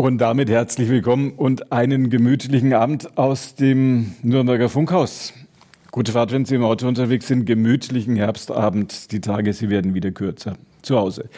[0.00, 5.34] Und damit herzlich willkommen und einen gemütlichen Abend aus dem Nürnberger Funkhaus.
[5.90, 7.44] Gute Fahrt, wenn Sie im Auto unterwegs sind.
[7.44, 9.12] Gemütlichen Herbstabend.
[9.12, 10.56] Die Tage, sie werden wieder kürzer.
[10.80, 11.28] Zu Hause.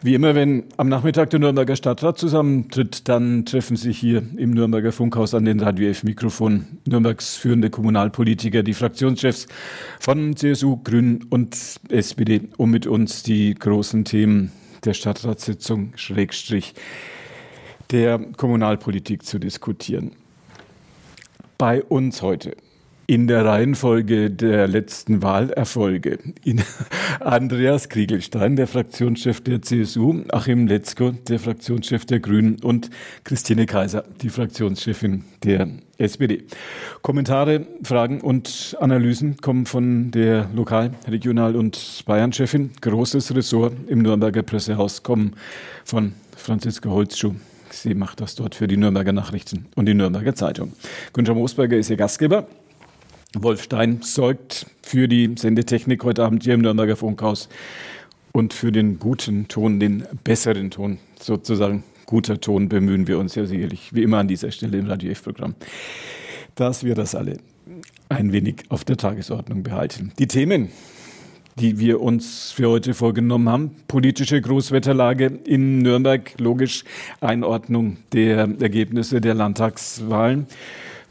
[0.00, 4.92] Wie immer, wenn am Nachmittag der Nürnberger Stadtrat zusammentritt, dann treffen sich hier im Nürnberger
[4.92, 9.46] Funkhaus an den Radio F Mikrofon Nürnbergs führende Kommunalpolitiker, die Fraktionschefs
[9.98, 11.54] von CSU, Grünen und
[11.90, 14.52] SPD, um mit uns die großen Themen
[14.86, 16.72] der Stadtratssitzung Schrägstrich
[17.90, 20.12] der Kommunalpolitik zu diskutieren.
[21.58, 22.56] Bei uns heute
[23.10, 26.62] in der Reihenfolge der letzten Wahlerfolge in
[27.20, 32.88] Andreas Kriegelstein, der Fraktionschef der CSU, Achim Letzko, der Fraktionschef der Grünen und
[33.24, 36.44] Christine Kaiser, die Fraktionschefin der SPD.
[37.02, 42.70] Kommentare, Fragen und Analysen kommen von der Lokal-, Regional- und Bayern-Chefin.
[42.80, 45.32] Großes Ressort im Nürnberger Pressehaus kommen
[45.84, 47.34] von Franziska Holzschuh,
[47.72, 50.72] Sie macht das dort für die Nürnberger Nachrichten und die Nürnberger Zeitung.
[51.12, 52.46] Günther Moosberger ist Ihr Gastgeber.
[53.34, 57.48] Wolf Stein sorgt für die Sendetechnik heute Abend hier im Nürnberger Funkhaus
[58.32, 61.84] und für den guten Ton, den besseren Ton sozusagen.
[62.06, 65.54] Guter Ton bemühen wir uns ja sicherlich, wie immer an dieser Stelle im Radio F-Programm,
[66.56, 67.38] dass wir das alle
[68.08, 70.12] ein wenig auf der Tagesordnung behalten.
[70.18, 70.70] Die Themen,
[71.58, 73.70] die wir uns für heute vorgenommen haben.
[73.88, 76.84] Politische Großwetterlage in Nürnberg, logisch
[77.20, 80.46] Einordnung der Ergebnisse der Landtagswahlen.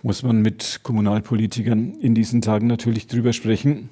[0.02, 3.90] Muss man mit Kommunalpolitikern in diesen Tagen natürlich drüber sprechen.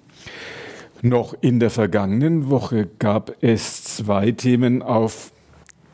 [1.02, 5.32] Noch in der vergangenen Woche gab es zwei Themen auf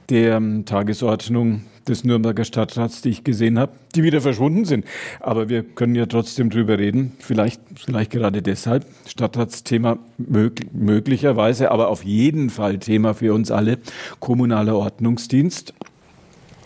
[0.10, 4.86] der Tagesordnung des Nürnberger Stadtrats, die ich gesehen habe, die wieder verschwunden sind.
[5.20, 7.14] Aber wir können ja trotzdem drüber reden.
[7.20, 8.86] Vielleicht, vielleicht gerade deshalb.
[9.08, 13.80] Stadtratsthema mög möglicherweise, aber auf jeden Fall Thema für uns alle.
[14.20, 15.74] Kommunaler Ordnungsdienst.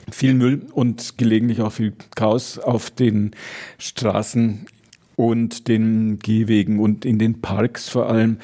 [0.09, 3.31] Viel Müll und gelegentlich auch viel Chaos auf den
[3.77, 4.65] Straßen
[5.17, 8.37] und den Gehwegen und in den Parks vor allem.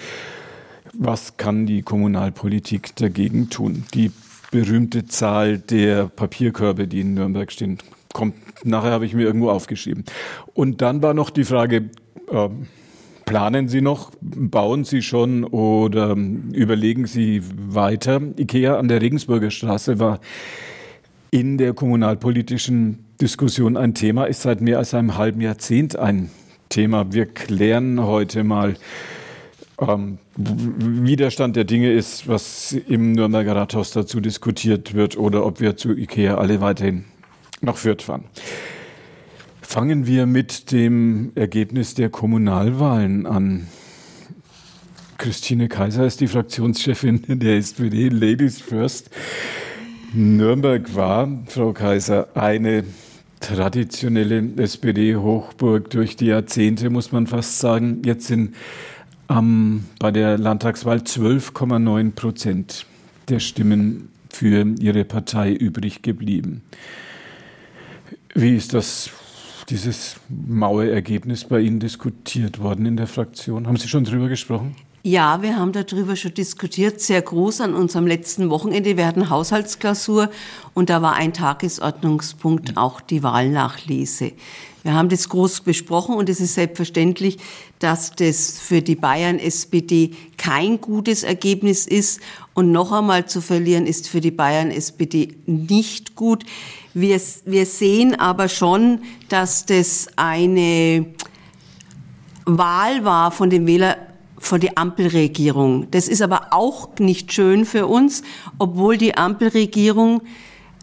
[0.93, 3.85] Was kann die Kommunalpolitik dagegen tun?
[3.93, 4.11] Die
[4.53, 7.79] berühmte Zahl der Papierkörbe, die in Nürnberg stehen.
[8.13, 10.05] Kommt, nachher habe ich mir irgendwo aufgeschrieben.
[10.53, 11.89] Und dann war noch die Frage,
[12.31, 12.49] äh,
[13.25, 16.15] planen Sie noch, bauen Sie schon oder
[16.51, 18.21] überlegen Sie weiter?
[18.37, 20.19] Ikea an der Regensburger Straße war
[21.31, 26.29] in der kommunalpolitischen Diskussion ein Thema, ist seit mehr als einem halben Jahrzehnt ein
[26.69, 27.11] Thema.
[27.11, 28.75] Wir klären heute mal,
[29.79, 35.45] ähm, wie der Stand der Dinge ist, was im Nürnberger Rathaus dazu diskutiert wird oder
[35.45, 37.05] ob wir zu IKEA alle weiterhin
[37.61, 38.25] nach Fürth fahren.
[39.61, 43.67] Fangen wir mit dem Ergebnis der Kommunalwahlen an.
[45.17, 49.09] Christine Kaiser ist die Fraktionschefin der SPD, Ladies First.
[50.13, 52.83] Nürnberg war, Frau Kaiser, eine
[53.39, 58.01] traditionelle SPD-Hochburg durch die Jahrzehnte, muss man fast sagen.
[58.05, 58.55] Jetzt sind
[59.37, 62.85] ähm, bei der Landtagswahl 12,9 Prozent
[63.29, 66.61] der Stimmen für ihre Partei übrig geblieben.
[68.33, 69.11] Wie ist das,
[69.69, 73.67] dieses maue Ergebnis bei Ihnen diskutiert worden in der Fraktion?
[73.67, 74.75] Haben Sie schon drüber gesprochen?
[75.05, 78.95] Ja, wir haben darüber schon diskutiert, sehr groß an unserem letzten Wochenende.
[78.95, 80.29] Wir hatten Haushaltsklausur
[80.73, 84.31] und da war ein Tagesordnungspunkt auch die Wahlnachlese.
[84.81, 87.37] Wir haben das groß besprochen und es ist selbstverständlich,
[87.79, 92.21] dass das für die Bayern-SPD kein gutes Ergebnis ist.
[92.53, 96.45] Und noch einmal zu verlieren ist für die Bayern-SPD nicht gut.
[96.93, 101.07] Wir, wir sehen aber schon, dass das eine
[102.45, 103.97] Wahl war von den Wählern
[104.43, 105.89] von der Ampelregierung.
[105.91, 108.23] Das ist aber auch nicht schön für uns,
[108.59, 110.21] obwohl die Ampelregierung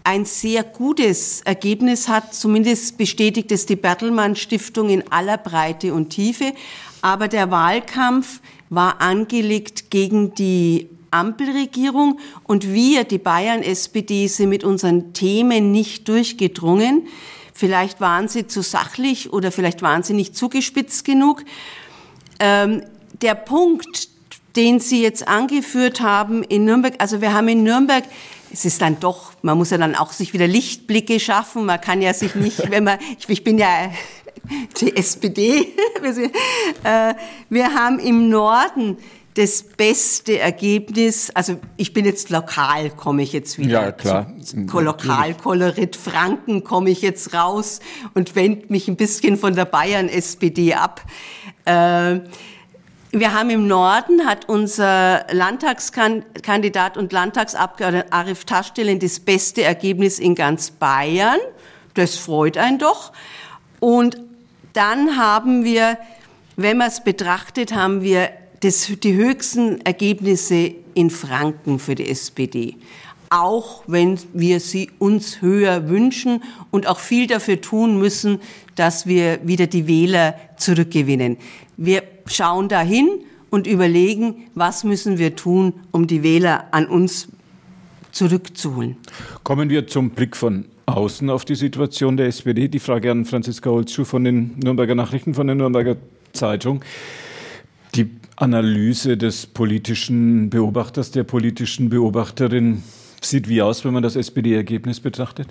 [0.03, 2.34] ein sehr gutes Ergebnis hat.
[2.34, 6.54] Zumindest bestätigt es die Bertelmann Stiftung in aller Breite und Tiefe.
[7.03, 8.41] Aber der Wahlkampf
[8.71, 17.09] war angelegt gegen die Ampelregierung und wir, die Bayern-SPD, sind mit unseren Themen nicht durchgedrungen.
[17.53, 21.45] Vielleicht waren sie zu sachlich oder vielleicht waren sie nicht zugespitzt genug.
[22.39, 22.83] Ähm,
[23.22, 24.09] der Punkt,
[24.57, 28.05] den Sie jetzt angeführt haben in Nürnberg, also wir haben in Nürnberg
[28.53, 31.67] es ist dann doch, man muss ja dann auch sich wieder Lichtblicke schaffen.
[31.67, 33.91] Man kann ja sich nicht, wenn man, ich, ich bin ja
[34.81, 35.61] die SPD,
[36.84, 37.15] äh,
[37.49, 38.97] wir haben im Norden
[39.34, 43.84] das beste Ergebnis, also ich bin jetzt lokal, komme ich jetzt wieder.
[43.84, 44.34] Ja, klar.
[44.55, 47.78] Lokalkolorit Franken komme ich jetzt raus
[48.15, 51.03] und wende mich ein bisschen von der Bayern-SPD ab.
[51.65, 52.21] Äh,
[53.12, 60.36] Wir haben im Norden, hat unser Landtagskandidat und Landtagsabgeordneter Arif Taschdelen das beste Ergebnis in
[60.36, 61.41] ganz Bayern.
[61.95, 63.12] Das freut einen doch.
[63.80, 64.21] Und
[64.74, 65.98] dann haben wir,
[66.54, 68.30] wenn man es betrachtet, haben wir
[68.60, 72.77] das, die höchsten Ergebnisse in Franken für die SPD.
[73.28, 78.41] Auch wenn wir sie uns höher wünschen und auch viel dafür tun müssen,
[78.77, 81.39] dass wir wieder die Wähler zurückgewinnen.
[81.82, 83.09] Wir schauen dahin
[83.48, 87.28] und überlegen, was müssen wir tun, um die Wähler an uns
[88.12, 88.98] zurückzuholen.
[89.44, 92.68] Kommen wir zum Blick von außen auf die Situation der SPD.
[92.68, 95.97] Die Frage an Franziska Holzschuh von den Nürnberger Nachrichten, von der Nürnberger
[96.34, 96.84] Zeitung.
[97.94, 102.83] Die Analyse des politischen Beobachters, der politischen Beobachterin
[103.22, 105.48] sieht wie aus, wenn man das SPD-Ergebnis betrachtet?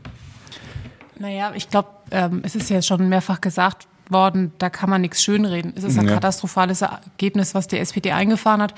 [1.18, 5.24] Naja, ich glaube, ähm, es ist ja schon mehrfach gesagt worden, da kann man nichts
[5.24, 5.74] schönreden.
[5.76, 6.14] Es ist ein ja.
[6.16, 8.74] katastrophales Ergebnis, was die SPD eingefahren hat.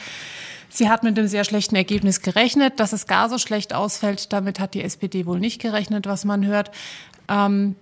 [0.69, 2.79] Sie hat mit einem sehr schlechten Ergebnis gerechnet.
[2.79, 6.45] Dass es gar so schlecht ausfällt, damit hat die SPD wohl nicht gerechnet, was man
[6.45, 6.71] hört.
[7.27, 7.75] Ähm,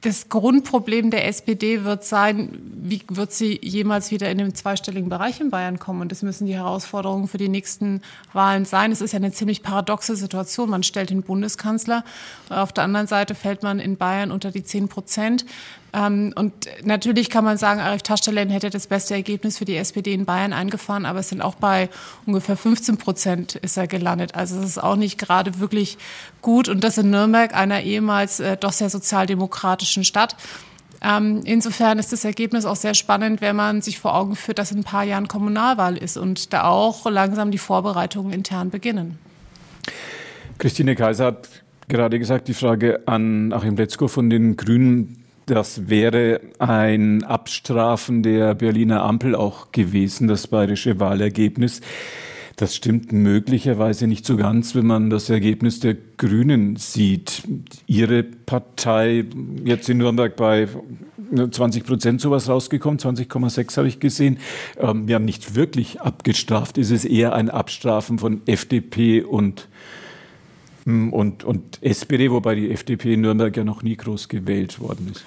[0.00, 5.40] das Grundproblem der SPD wird sein, wie wird sie jemals wieder in den zweistelligen Bereich
[5.40, 6.00] in Bayern kommen?
[6.00, 8.00] Und das müssen die Herausforderungen für die nächsten
[8.32, 8.90] Wahlen sein.
[8.90, 10.70] Es ist ja eine ziemlich paradoxe Situation.
[10.70, 12.04] Man stellt den Bundeskanzler,
[12.48, 15.44] auf der anderen Seite fällt man in Bayern unter die 10 Prozent.
[15.92, 16.52] Ähm, und
[16.84, 20.52] natürlich kann man sagen, Arif Taschdelen hätte das beste Ergebnis für die SPD in Bayern
[20.52, 21.88] eingefahren, aber es sind auch bei
[22.26, 24.34] ungefähr 15 Prozent ist er gelandet.
[24.34, 25.96] Also es ist auch nicht gerade wirklich
[26.42, 26.68] gut.
[26.68, 29.65] Und das in Nürnberg, einer ehemals äh, doch sehr sozialdemokratischen
[30.04, 30.36] Stadt.
[31.02, 34.72] Ähm, insofern ist das Ergebnis auch sehr spannend, wenn man sich vor Augen führt, dass
[34.72, 39.18] in ein paar Jahren Kommunalwahl ist und da auch langsam die Vorbereitungen intern beginnen.
[40.58, 41.48] Christine Kaiser hat
[41.88, 48.56] gerade gesagt, die Frage an Achim Letzko von den Grünen das wäre ein Abstrafen der
[48.56, 51.82] Berliner Ampel auch gewesen, das bayerische Wahlergebnis.
[52.56, 57.42] Das stimmt möglicherweise nicht so ganz, wenn man das Ergebnis der Grünen sieht.
[57.86, 59.26] Ihre Partei
[59.64, 60.66] jetzt in Nürnberg bei
[61.50, 64.38] 20 Prozent sowas rausgekommen, 20,6 habe ich gesehen.
[64.78, 66.78] Ähm, wir haben nicht wirklich abgestraft.
[66.78, 69.68] Es ist eher ein Abstrafen von FDP und
[70.84, 75.10] hm, und, und SPD, wobei die FDP in Nürnberg ja noch nie groß gewählt worden
[75.12, 75.26] ist.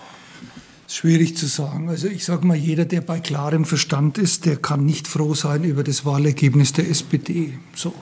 [0.91, 1.88] Schwierig zu sagen.
[1.88, 5.63] Also ich sage mal, jeder, der bei klarem Verstand ist, der kann nicht froh sein
[5.63, 7.53] über das Wahlergebnis der SPD.
[7.75, 7.94] So.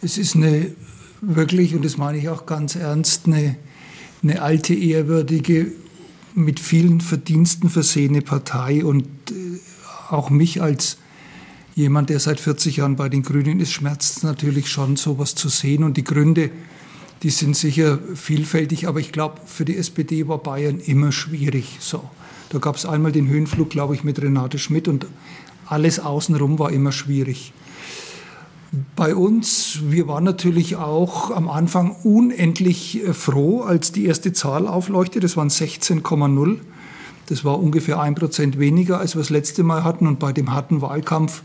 [0.00, 0.70] Es ist eine
[1.20, 3.56] wirklich, und das meine ich auch ganz ernst, eine,
[4.22, 5.72] eine alte, ehrwürdige,
[6.34, 8.86] mit vielen Verdiensten versehene Partei.
[8.86, 9.58] Und äh,
[10.08, 10.96] auch mich als
[11.74, 15.50] jemand, der seit 40 Jahren bei den Grünen ist, schmerzt es natürlich schon, sowas zu
[15.50, 15.84] sehen.
[15.84, 16.50] Und die Gründe,
[17.22, 21.78] die sind sicher vielfältig, aber ich glaube, für die SPD war Bayern immer schwierig.
[21.80, 22.02] So,
[22.50, 25.06] da gab es einmal den Höhenflug, glaube ich, mit Renate Schmidt und
[25.66, 27.52] alles außenrum war immer schwierig.
[28.96, 34.66] Bei uns, wir waren natürlich auch am Anfang unendlich äh, froh, als die erste Zahl
[34.66, 35.20] aufleuchtete.
[35.20, 36.58] Das waren 16,0.
[37.28, 40.06] Das war ungefähr ein Prozent weniger, als wir das letzte Mal hatten.
[40.06, 41.42] Und bei dem harten Wahlkampf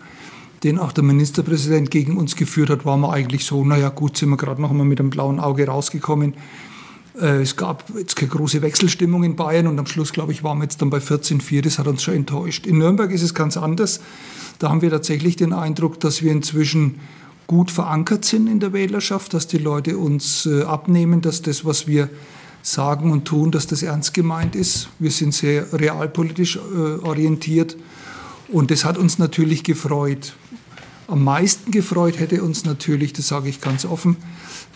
[0.64, 4.30] den auch der Ministerpräsident gegen uns geführt hat, waren wir eigentlich so, naja gut, sind
[4.30, 6.36] wir gerade noch einmal mit einem blauen Auge rausgekommen.
[7.20, 10.60] Äh, es gab jetzt keine große Wechselstimmung in Bayern und am Schluss, glaube ich, waren
[10.60, 11.62] wir jetzt dann bei 14,4.
[11.62, 12.66] Das hat uns schon enttäuscht.
[12.66, 14.00] In Nürnberg ist es ganz anders.
[14.60, 17.00] Da haben wir tatsächlich den Eindruck, dass wir inzwischen
[17.48, 21.88] gut verankert sind in der Wählerschaft, dass die Leute uns äh, abnehmen, dass das, was
[21.88, 22.10] wir
[22.62, 24.88] sagen und tun, dass das ernst gemeint ist.
[24.98, 27.76] Wir sind sehr realpolitisch äh, orientiert
[28.48, 30.36] und das hat uns natürlich gefreut.
[31.08, 34.18] Am meisten gefreut hätte uns natürlich, das sage ich ganz offen,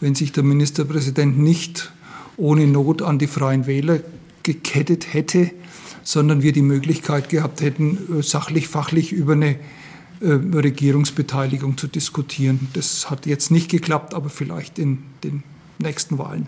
[0.02, 1.92] wenn sich der Ministerpräsident nicht
[2.36, 4.00] ohne Not an die Freien Wähler
[4.44, 5.52] gekettet hätte,
[6.04, 9.56] sondern wir die Möglichkeit gehabt hätten, äh, sachlich, fachlich über eine
[10.22, 12.70] äh, Regierungsbeteiligung zu diskutieren.
[12.74, 15.44] Das hat jetzt nicht geklappt, aber vielleicht in den
[15.80, 16.48] nächsten Wahlen.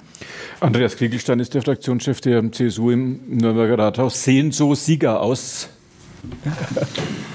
[0.59, 4.23] Andreas Kriegelstein ist der Fraktionschef der CSU im Nürnberger Rathaus.
[4.23, 5.69] Sehen so Sieger aus?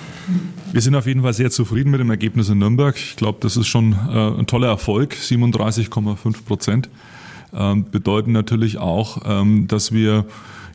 [0.73, 2.97] Wir sind auf jeden Fall sehr zufrieden mit dem Ergebnis in Nürnberg.
[2.97, 5.15] Ich glaube, das ist schon äh, ein toller Erfolg.
[5.15, 6.89] 37,5 Prozent
[7.53, 10.27] ähm, bedeuten natürlich auch, ähm, dass wir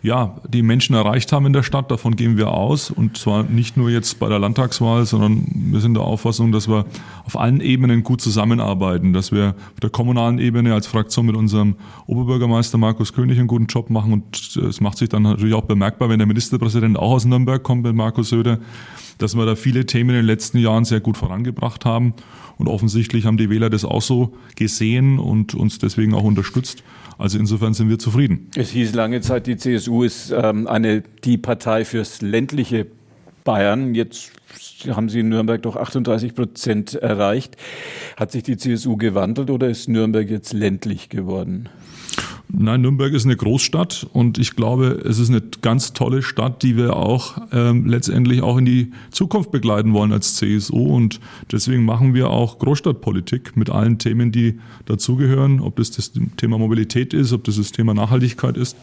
[0.01, 1.91] ja, die Menschen erreicht haben in der Stadt.
[1.91, 2.89] Davon gehen wir aus.
[2.89, 6.86] Und zwar nicht nur jetzt bei der Landtagswahl, sondern wir sind der Auffassung, dass wir
[7.25, 11.75] auf allen Ebenen gut zusammenarbeiten, dass wir auf der kommunalen Ebene als Fraktion mit unserem
[12.08, 14.13] Oberbürgermeister Markus König einen guten Job machen.
[14.13, 17.84] Und es macht sich dann natürlich auch bemerkbar, wenn der Ministerpräsident auch aus Nürnberg kommt
[17.84, 18.60] mit Markus Söder,
[19.19, 22.13] dass wir da viele Themen in den letzten Jahren sehr gut vorangebracht haben.
[22.57, 26.83] Und offensichtlich haben die Wähler das auch so gesehen und uns deswegen auch unterstützt.
[27.17, 28.49] Also insofern sind wir zufrieden.
[28.55, 32.88] Es hieß lange Zeit, die CSU ist ähm, eine, die Partei fürs ländliche
[33.43, 33.93] Bayern.
[33.93, 34.31] Jetzt
[34.88, 37.57] haben Sie in Nürnberg doch 38 Prozent erreicht.
[38.17, 41.69] Hat sich die CSU gewandelt oder ist Nürnberg jetzt ländlich geworden?
[42.51, 46.75] Nein, Nürnberg ist eine Großstadt und ich glaube, es ist eine ganz tolle Stadt, die
[46.75, 51.20] wir auch ähm, letztendlich auch in die Zukunft begleiten wollen als CSU und
[51.51, 57.13] deswegen machen wir auch Großstadtpolitik mit allen Themen, die dazugehören, ob das das Thema Mobilität
[57.13, 58.75] ist, ob das das Thema Nachhaltigkeit ist.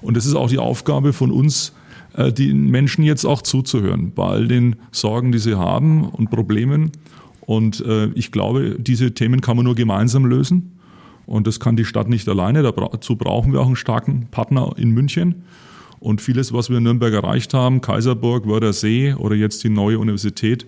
[0.00, 1.72] Und es ist auch die Aufgabe von uns,
[2.14, 6.92] äh, den Menschen jetzt auch zuzuhören bei all den Sorgen, die sie haben und Problemen.
[7.40, 10.78] Und äh, ich glaube, diese Themen kann man nur gemeinsam lösen.
[11.32, 12.62] Und das kann die Stadt nicht alleine.
[12.62, 15.44] Dazu brauchen wir auch einen starken Partner in München.
[15.98, 20.66] Und vieles, was wir in Nürnberg erreicht haben, Kaiserburg, Wörthersee oder jetzt die neue Universität,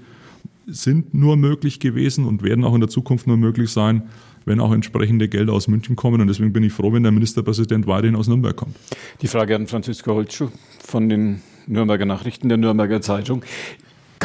[0.66, 4.04] sind nur möglich gewesen und werden auch in der Zukunft nur möglich sein,
[4.46, 6.22] wenn auch entsprechende Gelder aus München kommen.
[6.22, 8.74] Und deswegen bin ich froh, wenn der Ministerpräsident weiterhin aus Nürnberg kommt.
[9.20, 10.48] Die Frage an Franziska Holtschuh
[10.82, 13.44] von den Nürnberger Nachrichten der Nürnberger Zeitung.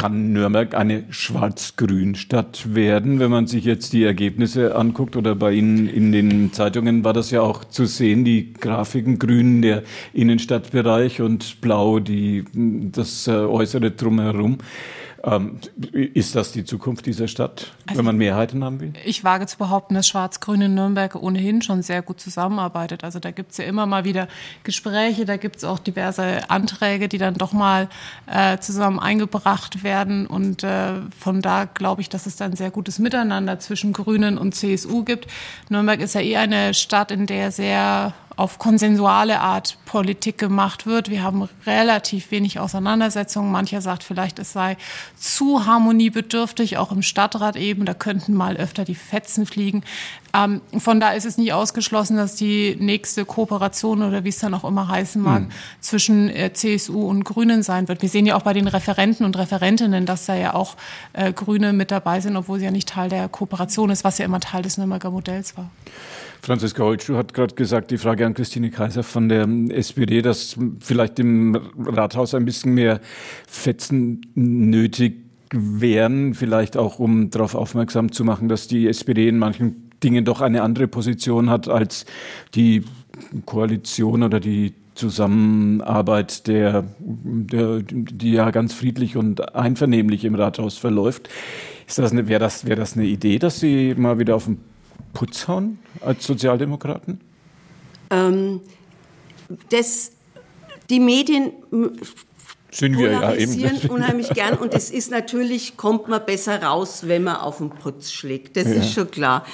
[0.00, 5.14] Kann Nürnberg eine schwarz-grün-Stadt werden, wenn man sich jetzt die Ergebnisse anguckt?
[5.14, 9.60] Oder bei Ihnen in den Zeitungen war das ja auch zu sehen, die Grafiken grün
[9.60, 9.82] der
[10.14, 14.56] Innenstadtbereich und blau die, das äh, äußere drumherum.
[15.22, 15.58] Ähm,
[15.92, 18.92] ist das die Zukunft dieser Stadt, also wenn man Mehrheiten haben will?
[19.04, 23.04] Ich wage zu behaupten, dass Schwarz-Grün in Nürnberg ohnehin schon sehr gut zusammenarbeitet.
[23.04, 24.28] Also da gibt es ja immer mal wieder
[24.64, 27.88] Gespräche, da gibt es auch diverse Anträge, die dann doch mal
[28.26, 30.26] äh, zusammen eingebracht werden.
[30.26, 34.54] Und äh, von da glaube ich, dass es dann sehr gutes Miteinander zwischen Grünen und
[34.54, 35.26] CSU gibt.
[35.68, 41.10] Nürnberg ist ja eher eine Stadt, in der sehr auf konsensuale Art Politik gemacht wird.
[41.10, 43.52] Wir haben relativ wenig Auseinandersetzungen.
[43.52, 44.78] Mancher sagt vielleicht, es sei
[45.14, 47.84] zu harmoniebedürftig, auch im Stadtrat eben.
[47.84, 49.84] Da könnten mal öfter die Fetzen fliegen.
[50.32, 54.54] Ähm, von da ist es nicht ausgeschlossen, dass die nächste Kooperation oder wie es dann
[54.54, 55.50] auch immer heißen mag, mhm.
[55.80, 58.00] zwischen äh, CSU und Grünen sein wird.
[58.00, 60.76] Wir sehen ja auch bei den Referenten und Referentinnen, dass da ja auch
[61.12, 64.24] äh, Grüne mit dabei sind, obwohl sie ja nicht Teil der Kooperation ist, was ja
[64.24, 65.68] immer Teil des Nürnberger Modells war.
[66.42, 71.18] Franziska Holtschuh hat gerade gesagt, die Frage an Christine Kaiser von der SPD, dass vielleicht
[71.18, 73.00] im Rathaus ein bisschen mehr
[73.46, 79.90] Fetzen nötig wären, vielleicht auch um darauf aufmerksam zu machen, dass die SPD in manchen
[80.02, 82.06] Dingen doch eine andere Position hat als
[82.54, 82.84] die
[83.44, 91.28] Koalition oder die Zusammenarbeit, der, der, die ja ganz friedlich und einvernehmlich im Rathaus verläuft.
[91.86, 94.58] Ist das eine, wäre das, wäre das eine Idee, dass Sie mal wieder auf den
[95.12, 97.20] Putz hauen als Sozialdemokraten?
[98.10, 98.60] Ähm,
[99.70, 100.12] das,
[100.88, 101.52] die Medien
[102.70, 103.88] sind wir ja eben.
[103.88, 108.12] unheimlich gern und es ist natürlich, kommt man besser raus, wenn man auf den Putz
[108.12, 108.56] schlägt.
[108.56, 108.74] Das ja.
[108.74, 109.44] ist schon klar.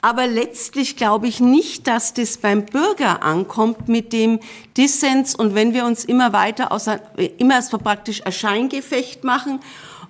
[0.00, 4.38] Aber letztlich glaube ich nicht, dass das beim Bürger ankommt mit dem
[4.76, 7.00] Dissens und wenn wir uns immer weiter außer,
[7.38, 9.60] immer so praktisch ein Scheingefecht machen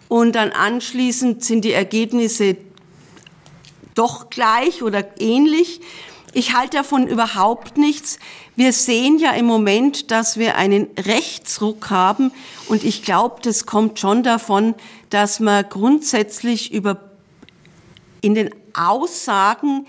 [0.09, 2.57] und dann anschließend sind die Ergebnisse
[3.99, 5.81] doch gleich oder ähnlich.
[6.33, 8.19] Ich halte davon überhaupt nichts.
[8.55, 12.31] Wir sehen ja im Moment, dass wir einen Rechtsruck haben
[12.69, 14.75] und ich glaube, das kommt schon davon,
[15.11, 17.01] dass man grundsätzlich über
[18.21, 19.87] in den Aussagen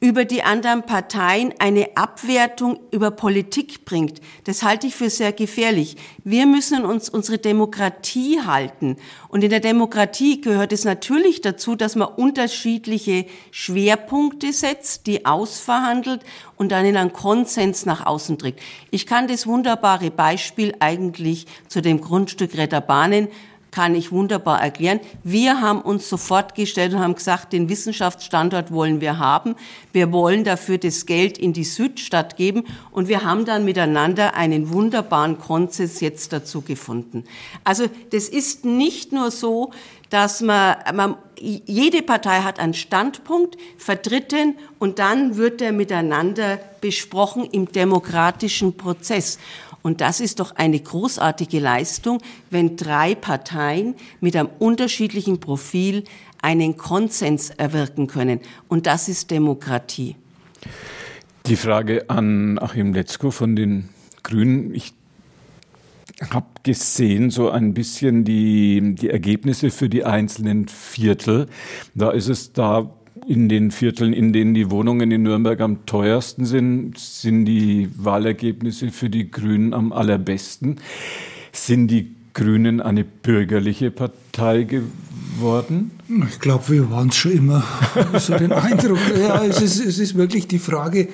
[0.00, 4.20] über die anderen Parteien eine Abwertung über Politik bringt.
[4.44, 5.96] Das halte ich für sehr gefährlich.
[6.24, 8.96] Wir müssen uns unsere Demokratie halten.
[9.28, 16.22] Und in der Demokratie gehört es natürlich dazu, dass man unterschiedliche Schwerpunkte setzt, die ausverhandelt
[16.56, 18.60] und dann in einen Konsens nach außen trägt.
[18.90, 23.28] Ich kann das wunderbare Beispiel eigentlich zu dem Grundstück Retter Bahnen
[23.70, 25.00] kann ich wunderbar erklären.
[25.22, 29.54] Wir haben uns sofort gestellt und haben gesagt, den Wissenschaftsstandort wollen wir haben.
[29.92, 34.70] Wir wollen dafür das Geld in die Südstadt geben und wir haben dann miteinander einen
[34.70, 37.24] wunderbaren Konsens jetzt dazu gefunden.
[37.64, 39.70] Also das ist nicht nur so,
[40.10, 46.58] dass man, man jede Partei hat einen Standpunkt, vertritt den und dann wird er miteinander
[46.80, 49.38] besprochen im demokratischen Prozess.
[49.82, 52.20] Und das ist doch eine großartige Leistung,
[52.50, 56.04] wenn drei Parteien mit einem unterschiedlichen Profil
[56.42, 58.40] einen Konsens erwirken können.
[58.68, 60.16] Und das ist Demokratie.
[61.46, 63.88] Die Frage an Achim Letzko von den
[64.22, 64.74] Grünen.
[64.74, 64.92] Ich
[66.30, 71.46] habe gesehen, so ein bisschen die, die Ergebnisse für die einzelnen Viertel.
[71.94, 72.90] Da ist es da
[73.26, 78.90] in den Vierteln, in denen die Wohnungen in Nürnberg am teuersten sind, sind die Wahlergebnisse
[78.90, 80.76] für die Grünen am allerbesten.
[81.52, 85.90] Sind die Grünen eine bürgerliche Partei geworden?
[86.28, 87.64] Ich glaube, wir waren es schon immer.
[88.18, 88.98] so den Eindruck.
[89.18, 91.08] Ja, es ist, es ist wirklich die Frage,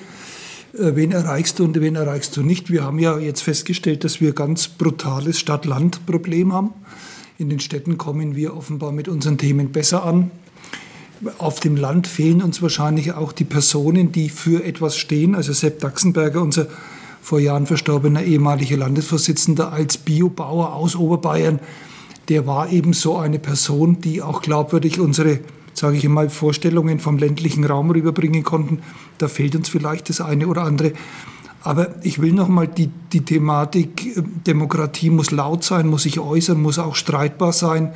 [0.73, 2.71] äh, wen erreichst du und wen erreichst du nicht.
[2.71, 6.73] Wir haben ja jetzt festgestellt, dass wir ganz brutales Stadt-Land-Problem haben.
[7.37, 10.31] In den Städten kommen wir offenbar mit unseren Themen besser an.
[11.37, 15.35] Auf dem Land fehlen uns wahrscheinlich auch die Personen, die für etwas stehen.
[15.35, 16.67] Also Sepp Daxenberger, unser
[17.21, 21.59] vor Jahren verstorbener ehemaliger Landesvorsitzender als Biobauer aus Oberbayern,
[22.29, 25.39] der war eben so eine Person, die auch glaubwürdig unsere
[25.77, 28.79] sage ich einmal, Vorstellungen vom ländlichen Raum rüberbringen konnten.
[29.19, 30.93] Da fehlt uns vielleicht das eine oder andere.
[31.63, 36.19] Aber ich will noch mal die, die Thematik, äh, Demokratie muss laut sein, muss sich
[36.19, 37.93] äußern, muss auch streitbar sein,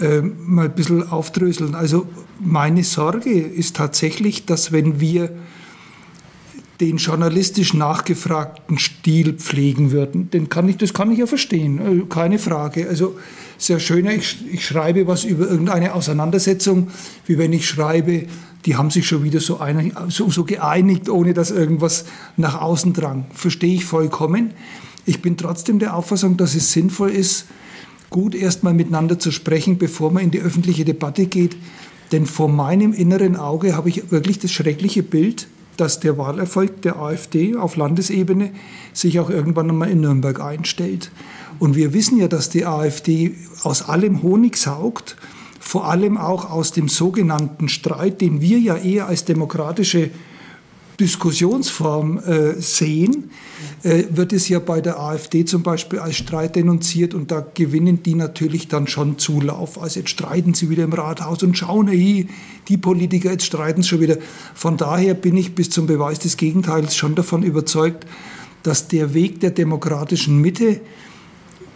[0.00, 1.74] äh, mal ein bisschen aufdröseln.
[1.74, 2.06] Also
[2.40, 5.30] meine Sorge ist tatsächlich, dass wenn wir
[6.80, 12.04] den journalistisch nachgefragten Stil pflegen würden, den kann ich, das kann ich ja verstehen, äh,
[12.08, 12.88] keine Frage.
[12.88, 13.16] Also
[13.56, 16.88] sehr schöner, ich, ich schreibe was über irgendeine Auseinandersetzung,
[17.26, 18.24] wie wenn ich schreibe,
[18.64, 22.04] die haben sich schon wieder so, einig, so, so geeinigt, ohne dass irgendwas
[22.36, 23.26] nach außen drang.
[23.32, 24.52] Verstehe ich vollkommen.
[25.04, 27.46] Ich bin trotzdem der Auffassung, dass es sinnvoll ist,
[28.12, 31.56] gut erstmal miteinander zu sprechen, bevor man in die öffentliche Debatte geht.
[32.12, 36.96] Denn vor meinem inneren Auge habe ich wirklich das schreckliche Bild, dass der Wahlerfolg der
[36.96, 38.50] AfD auf Landesebene
[38.92, 41.10] sich auch irgendwann einmal in Nürnberg einstellt.
[41.58, 45.16] Und wir wissen ja, dass die AfD aus allem Honig saugt,
[45.58, 50.10] vor allem auch aus dem sogenannten Streit, den wir ja eher als demokratische
[51.02, 53.30] Diskussionsform äh, sehen,
[53.82, 58.04] äh, wird es ja bei der AfD zum Beispiel als Streit denunziert und da gewinnen
[58.04, 59.82] die natürlich dann schon Zulauf.
[59.82, 62.28] Also jetzt streiten sie wieder im Rathaus und schauen, hey,
[62.68, 64.18] die Politiker, jetzt streiten schon wieder.
[64.54, 68.06] Von daher bin ich bis zum Beweis des Gegenteils schon davon überzeugt,
[68.62, 70.80] dass der Weg der demokratischen Mitte,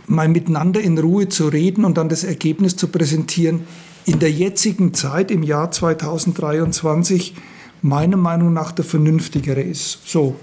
[0.06, 3.62] mal miteinander in Ruhe zu reden und dann das Ergebnis zu präsentieren,
[4.04, 7.35] in der jetzigen Zeit, im Jahr 2023,
[7.83, 10.00] meiner Meinung nach der vernünftigere ist.
[10.06, 10.37] So,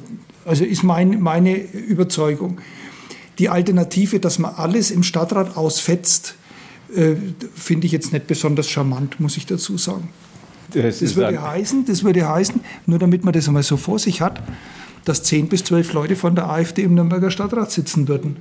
[0.46, 2.60] also ist mein, meine Überzeugung.
[3.40, 6.36] Die Alternative, dass man alles im Stadtrat ausfetzt,
[6.96, 7.16] äh,
[7.56, 10.10] finde ich jetzt nicht besonders charmant, muss ich dazu sagen.
[10.72, 14.22] Das, das würde heißen, das würde heißen, nur damit man das einmal so vor sich
[14.22, 14.42] hat,
[15.06, 18.38] dass zehn bis zwölf Leute von der AfD im Nürnberger Stadtrat sitzen würden.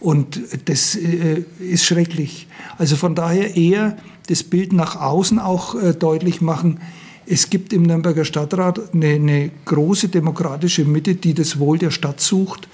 [0.00, 2.46] Und das äh, ist schrecklich.
[2.78, 3.96] Also von daher eher
[4.28, 6.80] das Bild nach außen auch äh, deutlich machen.
[7.26, 12.20] Es gibt im Nürnberger Stadtrat eine, eine große demokratische Mitte, die das Wohl der Stadt
[12.20, 12.68] sucht.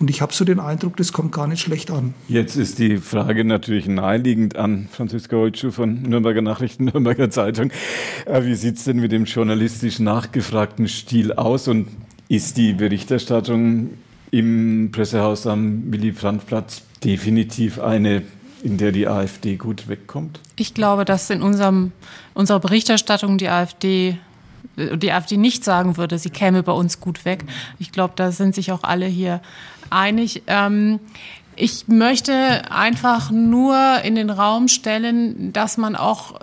[0.00, 2.12] Und ich habe so den Eindruck, das kommt gar nicht schlecht an.
[2.26, 7.70] Jetzt ist die Frage natürlich naheliegend an Franziska Holtschuh von Nürnberger Nachrichten, Nürnberger Zeitung.
[8.26, 11.68] Äh, wie sieht es denn mit dem journalistisch nachgefragten Stil aus?
[11.68, 11.86] Und
[12.28, 13.90] ist die Berichterstattung
[14.32, 18.22] im Pressehaus am Willy-Brandt-Platz definitiv eine,
[18.62, 20.40] in der die AfD gut wegkommt?
[20.56, 21.92] Ich glaube, dass in unserem,
[22.34, 24.18] unserer Berichterstattung die AfD
[24.76, 27.44] die AfD nicht sagen würde, sie käme bei uns gut weg.
[27.78, 29.42] Ich glaube, da sind sich auch alle hier
[29.90, 30.44] einig.
[30.46, 30.98] Ähm,
[31.56, 32.32] ich möchte
[32.70, 36.40] einfach nur in den Raum stellen, dass man auch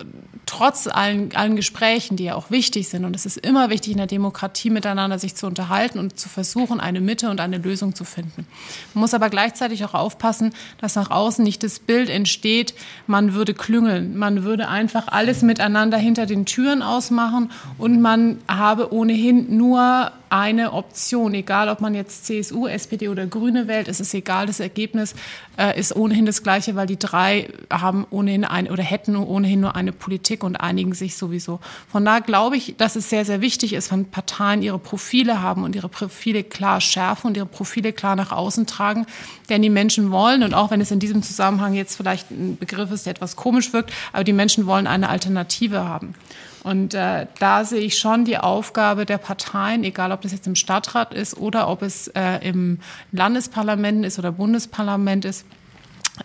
[0.49, 3.99] trotz allen, allen Gesprächen, die ja auch wichtig sind, und es ist immer wichtig in
[3.99, 8.03] der Demokratie miteinander sich zu unterhalten und zu versuchen, eine Mitte und eine Lösung zu
[8.03, 8.47] finden.
[8.95, 12.73] Man muss aber gleichzeitig auch aufpassen, dass nach außen nicht das Bild entsteht,
[13.05, 18.91] man würde klüngeln, man würde einfach alles miteinander hinter den Türen ausmachen und man habe
[18.91, 24.13] ohnehin nur eine Option, egal ob man jetzt CSU, SPD oder Grüne wählt, es ist
[24.13, 25.15] egal, das Ergebnis
[25.57, 29.75] äh, ist ohnehin das gleiche, weil die drei haben ohnehin ein oder hätten ohnehin nur
[29.75, 31.59] eine Politik und einigen sich sowieso.
[31.91, 35.63] Von daher glaube ich, dass es sehr, sehr wichtig ist, wenn Parteien ihre Profile haben
[35.63, 39.05] und ihre Profile klar schärfen und ihre Profile klar nach außen tragen,
[39.49, 42.91] denn die Menschen wollen, und auch wenn es in diesem Zusammenhang jetzt vielleicht ein Begriff
[42.91, 46.15] ist, der etwas komisch wirkt, aber die Menschen wollen eine Alternative haben.
[46.63, 50.55] Und äh, da sehe ich schon die Aufgabe der Parteien, egal ob das jetzt im
[50.55, 52.79] Stadtrat ist oder ob es äh, im
[53.11, 55.45] Landesparlament ist oder Bundesparlament ist,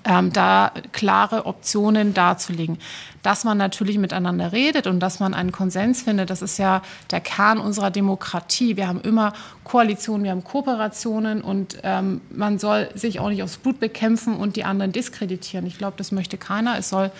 [0.05, 2.79] ähm, da klare Optionen darzulegen.
[3.23, 7.21] Dass man natürlich miteinander redet und dass man einen Konsens findet, das ist ja der
[7.21, 8.77] Kern unserer Demokratie.
[8.77, 9.33] Wir haben immer
[9.65, 14.57] Koalitionen, wir haben Kooperationen und ähm, man soll sich auch nicht aufs Blut bekämpfen und
[14.57, 15.67] die anderen diskreditieren.
[15.67, 16.79] Ich glaube, das möchte keiner.
[16.79, 17.11] Es soll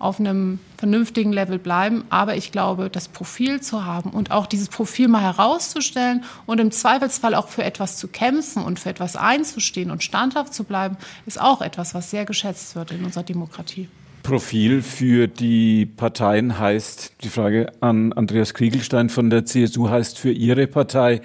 [0.00, 2.04] auf einem vernünftigen Level bleiben.
[2.10, 6.72] Aber ich glaube, das Profil zu haben und auch dieses Profil mal herauszustellen und im
[6.72, 11.40] Zweifelsfall auch für etwas zu kämpfen und für etwas einzustehen und standhaft zu bleiben, ist
[11.40, 13.88] auch etwas, was sehr geschätzt wird in unserer Demokratie.
[14.22, 20.30] Profil für die Parteien heißt, die Frage an Andreas Kriegelstein von der CSU heißt für
[20.30, 21.20] Ihre Partei,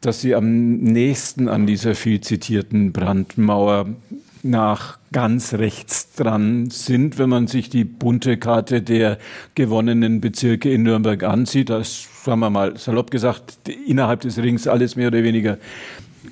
[0.00, 3.86] dass Sie am nächsten an dieser viel zitierten Brandmauer
[4.42, 9.18] nach ganz rechts dran sind, wenn man sich die bunte Karte der
[9.54, 11.70] gewonnenen Bezirke in Nürnberg ansieht.
[11.70, 15.58] Da ist, sagen wir mal, salopp gesagt, innerhalb des Rings alles mehr oder weniger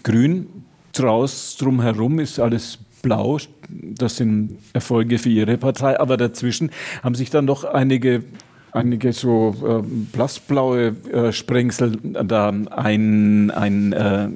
[0.03, 0.49] grün.
[0.93, 3.39] Draus drumherum ist alles blau.
[3.69, 6.01] Das sind Erfolge für ihre Partei.
[6.01, 6.73] Aber dazwischen
[7.05, 8.25] haben sich dann doch einige
[8.73, 14.29] einige so äh, blassblaue äh, Sprengsel da ein, ein, äh,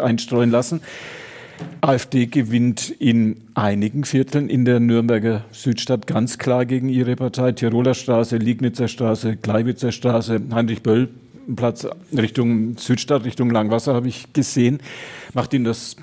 [0.00, 0.82] einstreuen lassen.
[1.80, 7.52] AfD gewinnt in einigen Vierteln in der Nürnberger Südstadt ganz klar gegen ihre Partei.
[7.52, 11.08] Tiroler Straße, Liegnitzer Straße, Gleiwitzer Straße, Heinrich-Böll
[11.56, 11.86] Platz
[12.16, 14.78] Richtung Südstadt, Richtung Langwasser habe ich gesehen.
[15.34, 15.96] Macht Ihnen das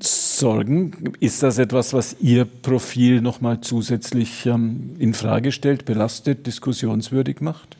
[0.00, 1.14] Sorgen?
[1.20, 7.76] Ist das etwas, was Ihr Profil nochmal zusätzlich ähm, in Frage stellt, belastet, diskussionswürdig macht?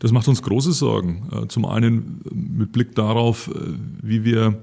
[0.00, 1.28] Das macht uns große Sorgen.
[1.32, 3.52] Äh, zum einen mit Blick darauf, äh,
[4.02, 4.58] wie wir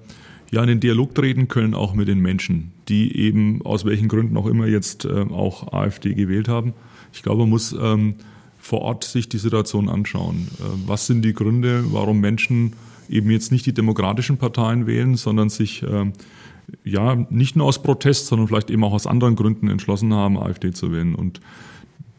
[0.51, 4.37] ja in den Dialog treten können, auch mit den Menschen, die eben aus welchen Gründen
[4.37, 6.73] auch immer jetzt äh, auch AfD gewählt haben.
[7.13, 8.15] Ich glaube, man muss ähm,
[8.59, 10.47] vor Ort sich die Situation anschauen.
[10.87, 12.73] was sind die Gründe, warum Menschen
[13.09, 16.11] eben jetzt nicht die demokratischen Parteien wählen, sondern sich äh,
[16.83, 20.71] ja nicht nur aus Protest, sondern vielleicht eben auch aus anderen Gründen entschlossen haben, AfD
[20.71, 21.15] zu wählen.
[21.15, 21.41] Und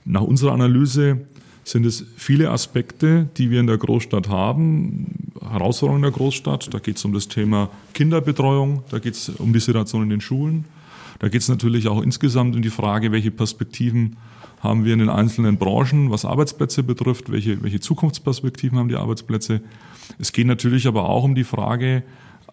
[0.05, 1.27] nach unserer Analyse
[1.67, 6.73] sind es viele Aspekte, die wir in der Großstadt haben, Herausforderungen der Großstadt.
[6.73, 10.21] Da geht es um das Thema Kinderbetreuung, da geht es um die Situation in den
[10.21, 10.65] Schulen,
[11.19, 14.17] da geht es natürlich auch insgesamt um die Frage, welche Perspektiven
[14.61, 19.61] haben wir in den einzelnen Branchen, was Arbeitsplätze betrifft, welche, welche Zukunftsperspektiven haben die Arbeitsplätze.
[20.21, 22.05] Es geht natürlich aber auch um die Frage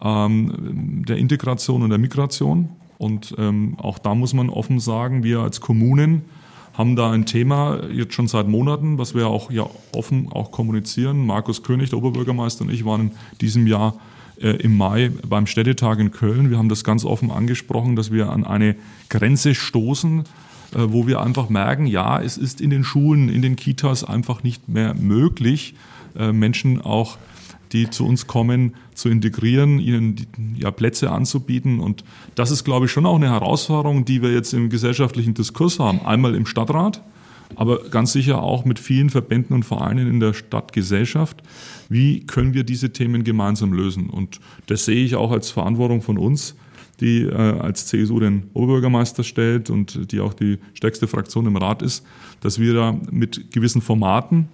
[0.02, 2.70] ähm, der Integration und der Migration.
[2.98, 6.22] Und ähm, auch da muss man offen sagen, wir als Kommunen
[6.74, 11.24] haben da ein Thema jetzt schon seit Monaten, was wir auch ja offen auch kommunizieren.
[11.24, 13.10] Markus König, der Oberbürgermeister und ich waren in
[13.40, 13.94] diesem Jahr
[14.40, 16.50] äh, im Mai beim Städtetag in Köln.
[16.50, 18.74] Wir haben das ganz offen angesprochen, dass wir an eine
[19.08, 20.24] Grenze stoßen, äh,
[20.78, 24.68] wo wir einfach merken, ja, es ist in den Schulen, in den Kitas einfach nicht
[24.68, 25.74] mehr möglich,
[26.18, 27.18] äh, Menschen auch
[27.74, 30.16] die zu uns kommen, zu integrieren, ihnen
[30.56, 31.80] ja, Plätze anzubieten.
[31.80, 32.04] Und
[32.36, 36.00] das ist, glaube ich, schon auch eine Herausforderung, die wir jetzt im gesellschaftlichen Diskurs haben.
[36.06, 37.02] Einmal im Stadtrat,
[37.56, 41.42] aber ganz sicher auch mit vielen Verbänden und Vereinen in der Stadtgesellschaft.
[41.88, 44.08] Wie können wir diese Themen gemeinsam lösen?
[44.08, 46.54] Und das sehe ich auch als Verantwortung von uns,
[47.00, 51.82] die äh, als CSU den Oberbürgermeister stellt und die auch die stärkste Fraktion im Rat
[51.82, 52.06] ist,
[52.40, 54.48] dass wir da mit gewissen Formaten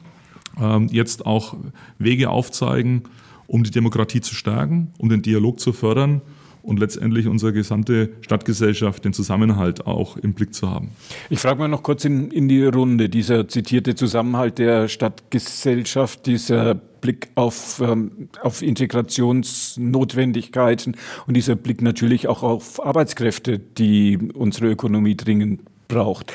[0.91, 1.57] jetzt auch
[1.99, 3.05] Wege aufzeigen,
[3.47, 6.21] um die Demokratie zu stärken, um den Dialog zu fördern
[6.63, 10.91] und letztendlich unsere gesamte Stadtgesellschaft, den Zusammenhalt auch im Blick zu haben.
[11.31, 16.75] Ich frage mal noch kurz in, in die Runde, dieser zitierte Zusammenhalt der Stadtgesellschaft, dieser
[16.75, 25.17] Blick auf, ähm, auf Integrationsnotwendigkeiten und dieser Blick natürlich auch auf Arbeitskräfte, die unsere Ökonomie
[25.17, 26.33] dringend braucht.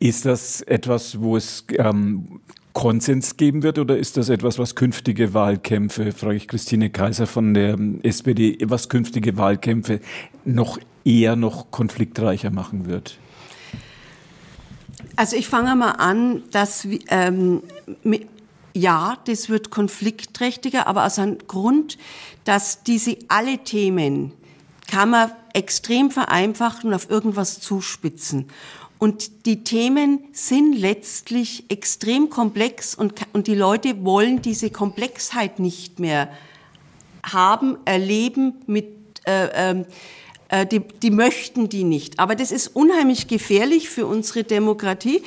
[0.00, 2.40] Ist das etwas, wo es ähm,
[2.74, 7.54] Konsens geben wird oder ist das etwas, was künftige Wahlkämpfe, frage ich Christine Kaiser von
[7.54, 10.00] der SPD, was künftige Wahlkämpfe
[10.44, 13.18] noch eher noch konfliktreicher machen wird?
[15.16, 17.62] Also ich fange mal an, dass ähm,
[18.74, 21.96] ja, das wird konfliktträchtiger, aber aus einem Grund,
[22.44, 24.32] dass diese alle Themen
[24.88, 28.46] kann man extrem vereinfachen und auf irgendwas zuspitzen.
[28.98, 35.98] Und die Themen sind letztlich extrem komplex und, und die Leute wollen diese Komplexheit nicht
[35.98, 36.30] mehr
[37.22, 38.86] haben, erleben, mit,
[39.26, 39.86] äh, ähm,
[40.48, 42.18] äh, die, die möchten die nicht.
[42.18, 45.22] Aber das ist unheimlich gefährlich für unsere Demokratie,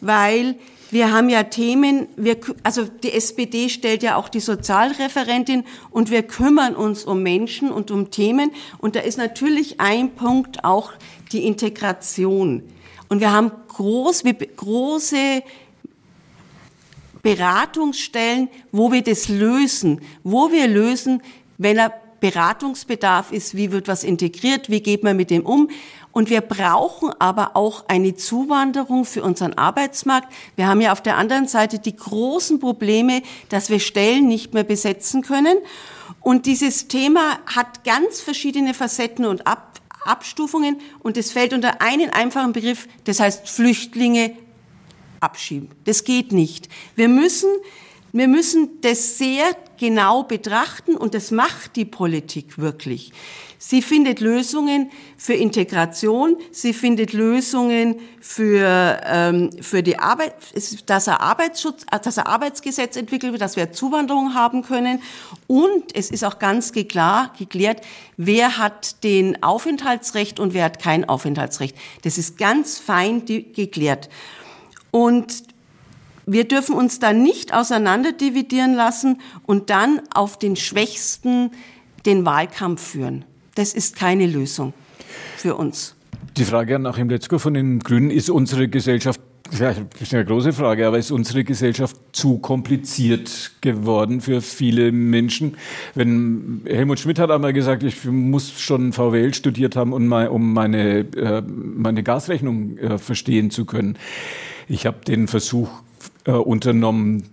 [0.00, 0.56] weil
[0.90, 6.22] wir haben ja Themen, wir, also die SPD stellt ja auch die Sozialreferentin und wir
[6.22, 8.52] kümmern uns um Menschen und um Themen.
[8.78, 10.92] Und da ist natürlich ein Punkt auch
[11.32, 12.62] die Integration.
[13.08, 14.24] Und wir haben groß,
[14.56, 15.42] große
[17.22, 21.22] Beratungsstellen, wo wir das lösen, wo wir lösen,
[21.56, 25.70] wenn er Beratungsbedarf ist, wie wird was integriert, wie geht man mit dem um.
[26.10, 30.32] Und wir brauchen aber auch eine Zuwanderung für unseren Arbeitsmarkt.
[30.56, 34.64] Wir haben ja auf der anderen Seite die großen Probleme, dass wir Stellen nicht mehr
[34.64, 35.58] besetzen können.
[36.20, 39.67] Und dieses Thema hat ganz verschiedene Facetten und Ab
[40.04, 44.36] Abstufungen und es fällt unter einen einfachen Begriff, das heißt Flüchtlinge
[45.20, 45.70] abschieben.
[45.84, 46.68] Das geht nicht.
[46.96, 47.50] Wir müssen
[48.12, 49.44] Wir müssen das sehr
[49.76, 53.12] genau betrachten und das macht die Politik wirklich.
[53.58, 60.34] Sie findet Lösungen für Integration, sie findet Lösungen für, ähm, für die Arbeit,
[60.86, 65.02] dass er Arbeitsschutz, dass er Arbeitsgesetz entwickelt wird, dass wir Zuwanderung haben können.
[65.48, 67.82] Und es ist auch ganz klar geklärt,
[68.16, 71.76] wer hat den Aufenthaltsrecht und wer hat kein Aufenthaltsrecht.
[72.02, 74.08] Das ist ganz fein geklärt.
[74.92, 75.42] Und
[76.28, 81.50] wir dürfen uns da nicht auseinanderdividieren lassen und dann auf den Schwächsten
[82.06, 83.24] den Wahlkampf führen.
[83.54, 84.74] Das ist keine Lösung
[85.36, 85.94] für uns.
[86.36, 89.20] Die Frage an Achim Letzko von den Grünen, ist unsere Gesellschaft
[89.58, 94.92] ja, das ist eine große Frage, aber ist unsere Gesellschaft zu kompliziert geworden für viele
[94.92, 95.56] Menschen?
[95.94, 101.42] Wenn Helmut Schmidt hat einmal gesagt, ich muss schon VWL studiert haben, um meine, äh,
[101.46, 103.96] meine Gasrechnung äh, verstehen zu können.
[104.68, 105.70] Ich habe den Versuch
[106.28, 107.24] äh, unternommen,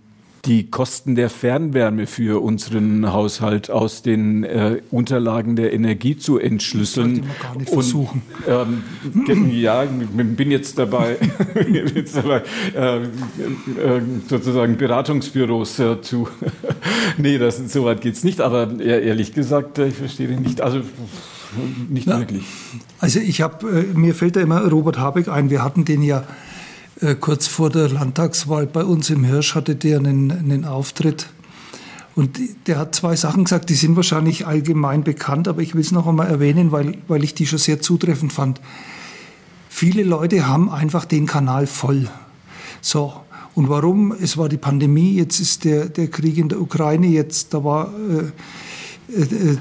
[0.46, 7.26] die Kosten der Fernwärme für unseren Haushalt aus den äh, Unterlagen der Energie zu entschlüsseln.
[7.26, 8.22] Das gar nicht versuchen.
[8.46, 11.16] Und, ähm, ja, bin jetzt dabei,
[11.94, 12.42] jetzt dabei
[12.74, 13.08] äh, äh,
[14.28, 16.28] sozusagen Beratungsbüros äh, zu.
[17.18, 18.40] nee, das, so weit geht's nicht.
[18.40, 20.60] Aber ehrlich gesagt, äh, ich verstehe den nicht.
[20.60, 20.80] Also
[21.88, 22.44] nicht ja, wirklich.
[23.00, 25.50] Also ich habe, äh, mir fällt da immer Robert Habeck ein.
[25.50, 26.24] Wir hatten den ja
[27.20, 31.28] kurz vor der Landtagswahl bei uns im Hirsch hatte der einen, einen Auftritt.
[32.14, 35.92] Und der hat zwei Sachen gesagt, die sind wahrscheinlich allgemein bekannt, aber ich will es
[35.92, 38.62] noch einmal erwähnen, weil, weil ich die schon sehr zutreffend fand.
[39.68, 42.08] Viele Leute haben einfach den Kanal voll.
[42.80, 43.12] So.
[43.54, 44.12] Und warum?
[44.12, 47.92] Es war die Pandemie, jetzt ist der, der Krieg in der Ukraine, jetzt da war
[48.08, 49.58] äh, äh,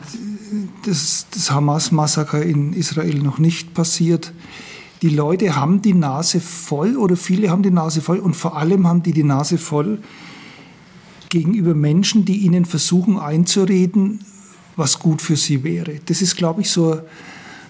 [0.85, 4.31] das, das Hamas-Massaker in Israel noch nicht passiert
[5.01, 8.87] die Leute haben die Nase voll oder viele haben die Nase voll und vor allem
[8.87, 9.99] haben die die Nase voll
[11.29, 14.21] gegenüber Menschen, die ihnen versuchen einzureden,
[14.75, 15.99] was gut für sie wäre.
[16.05, 17.01] Das ist, glaube ich, so,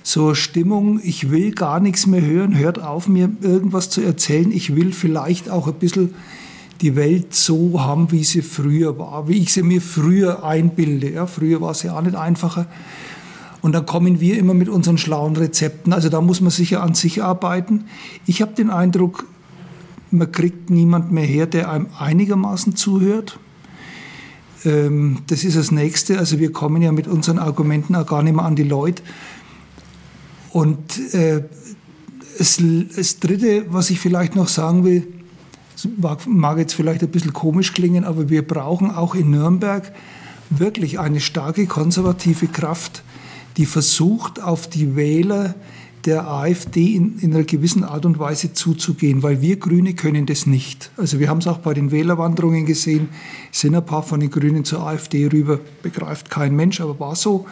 [0.04, 4.52] so Stimmung, ich will gar nichts mehr hören, hört auf, mir irgendwas zu erzählen.
[4.52, 6.14] Ich will vielleicht auch ein bisschen
[6.82, 11.12] die Welt so haben, wie sie früher war, wie ich sie mir früher einbilde.
[11.12, 12.68] Ja, früher war es ja auch nicht einfacher.
[13.66, 15.92] Und dann kommen wir immer mit unseren schlauen Rezepten.
[15.92, 17.86] Also da muss man sicher an sich arbeiten.
[18.28, 19.26] Ich habe den Eindruck,
[20.12, 23.40] man kriegt niemand mehr her, der einem einigermaßen zuhört.
[24.66, 26.20] Ähm, das ist das Nächste.
[26.20, 29.02] Also wir kommen ja mit unseren Argumenten auch gar nicht mehr an die Leute.
[30.52, 31.42] Und äh,
[32.38, 32.62] das,
[32.96, 35.08] das Dritte, was ich vielleicht noch sagen will,
[36.28, 39.92] mag jetzt vielleicht ein bisschen komisch klingen, aber wir brauchen auch in Nürnberg
[40.52, 43.02] wirklich eine starke konservative Kraft,
[43.58, 45.56] die versucht, auf die Wähler
[46.06, 50.46] der AfD in, in, einer gewissen Art und Weise zuzugehen, weil wir Grüne können das
[50.46, 50.92] nicht.
[50.98, 53.10] Also wir haben es auch bei den Wählerwanderungen gesehen,
[53.52, 57.48] sind ein paar von den Grünen zur AfD rüber, begreift kein Mensch, aber war so.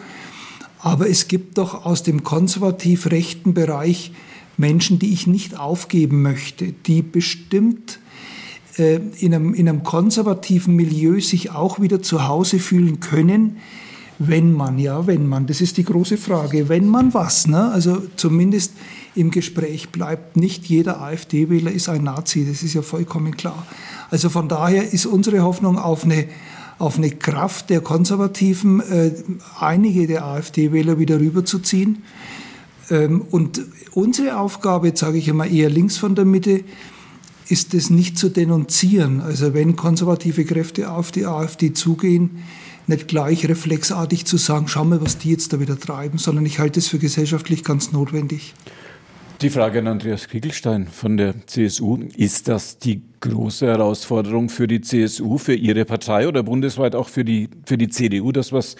[0.78, 4.12] Aber es gibt doch aus dem konservativ rechten Bereich
[4.56, 7.98] Menschen, die ich nicht aufgeben möchte, die bestimmt
[8.76, 13.56] äh, in, einem, in einem konservativen Milieu sich auch wieder zu Hause fühlen können,
[14.18, 17.70] wenn man, ja, wenn man, das ist die große Frage, wenn man was, ne?
[17.72, 18.72] also zumindest
[19.14, 23.66] im Gespräch bleibt, nicht jeder AfD-Wähler ist ein Nazi, das ist ja vollkommen klar.
[24.10, 26.26] Also von daher ist unsere Hoffnung auf eine,
[26.78, 29.12] auf eine Kraft der Konservativen, äh,
[29.58, 32.02] einige der AfD-Wähler wieder rüberzuziehen.
[32.90, 36.64] Ähm, und unsere Aufgabe, sage ich immer eher links von der Mitte,
[37.48, 39.20] ist es nicht zu denunzieren.
[39.20, 42.42] Also wenn konservative Kräfte auf die AfD zugehen,
[42.86, 46.58] nicht gleich reflexartig zu sagen, schau mal, was die jetzt da wieder treiben, sondern ich
[46.58, 48.54] halte es für gesellschaftlich ganz notwendig.
[49.40, 51.98] Die Frage an Andreas Kriegelstein von der CSU.
[52.16, 57.24] Ist das die große Herausforderung für die CSU, für Ihre Partei oder bundesweit auch für
[57.24, 58.76] die, für die CDU, das, was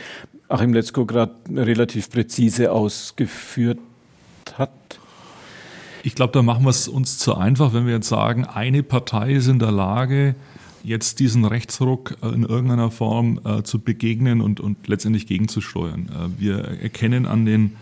[0.49, 3.79] Achim Letzko gerade relativ präzise ausgeführt
[4.57, 4.71] hat?
[6.03, 9.33] Ich glaube, da machen wir es uns zu einfach, wenn wir jetzt sagen, eine Partei
[9.33, 10.35] ist in der Lage,
[10.85, 16.09] jetzt diesen Rechtsruck äh, in irgendeiner Form äh, zu begegnen und, und letztendlich gegenzusteuern.
[16.09, 17.77] Äh, wir erkennen an den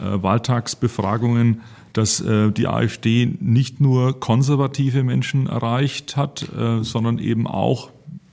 [0.00, 6.46] Wahltagsbefragungen, dass die AfD nicht nur konservative Menschen erreicht hat,
[6.82, 7.90] sondern eben auch,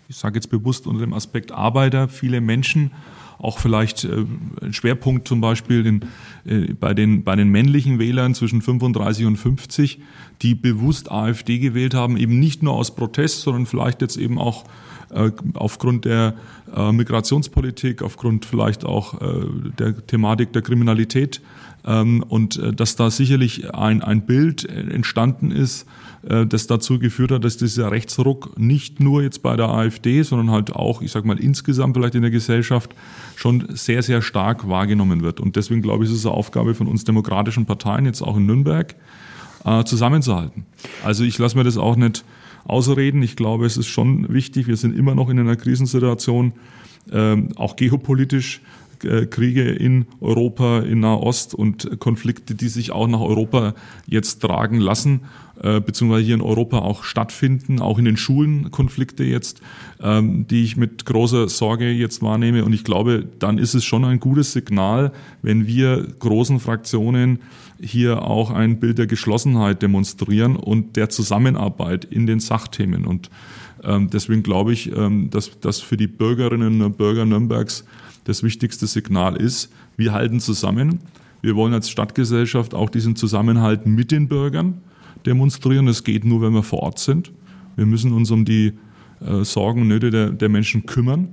[0.08, 2.92] ich sage jetzt bewusst unter dem Aspekt Arbeiter, viele Menschen,
[3.38, 4.26] auch vielleicht äh,
[4.62, 6.06] ein Schwerpunkt zum Beispiel den,
[6.45, 10.00] äh, bei, den, bei den männlichen Wählern zwischen 35 und 50,
[10.41, 14.65] die bewusst AfD gewählt haben, eben nicht nur aus Protest, sondern vielleicht jetzt eben auch
[15.13, 16.36] äh, aufgrund der
[16.91, 19.17] Migrationspolitik, aufgrund vielleicht auch
[19.78, 21.39] der Thematik der Kriminalität
[21.86, 25.86] und äh, dass da sicherlich ein, ein Bild entstanden ist,
[26.28, 30.52] äh, das dazu geführt hat, dass dieser Rechtsruck nicht nur jetzt bei der AfD, sondern
[30.52, 32.95] halt auch, ich sag mal, insgesamt vielleicht in der Gesellschaft
[33.36, 35.39] schon sehr, sehr stark wahrgenommen wird.
[35.39, 38.48] Und deswegen glaube ich, ist es eine Aufgabe von uns demokratischen Parteien, jetzt auch in
[38.48, 38.95] Nürnberg,
[39.65, 40.65] äh, zusammenzuhalten.
[41.04, 42.26] Also ich lasse mir das auch nicht
[42.65, 43.21] ausreden.
[43.21, 44.67] Ich glaube, es ist schon wichtig.
[44.67, 46.54] Wir sind immer noch in einer Krisensituation,
[47.12, 48.62] ähm, auch geopolitisch.
[49.04, 53.74] Äh, Kriege in Europa, in Nahost und Konflikte, die sich auch nach Europa
[54.08, 55.22] jetzt tragen lassen,
[55.62, 59.62] äh, beziehungsweise hier in Europa auch stattfinden, auch in den Schulen Konflikte jetzt,
[60.02, 62.66] ähm, die ich mit großer Sorge jetzt wahrnehme.
[62.66, 67.40] Und ich glaube, dann ist es schon ein gutes Signal, wenn wir großen Fraktionen
[67.80, 73.06] hier auch ein Bild der Geschlossenheit demonstrieren und der Zusammenarbeit in den Sachthemen.
[73.06, 73.30] Und
[73.84, 77.86] ähm, deswegen glaube ich, ähm, dass das für die Bürgerinnen und Bürger Nürnbergs
[78.26, 81.00] das wichtigste Signal ist, wir halten zusammen.
[81.42, 84.82] Wir wollen als Stadtgesellschaft auch diesen Zusammenhalt mit den Bürgern
[85.26, 85.88] demonstrieren.
[85.88, 87.32] Es geht nur, wenn wir vor Ort sind.
[87.76, 88.74] Wir müssen uns um die
[89.22, 91.30] äh, Sorgen und Nöte der, der Menschen kümmern.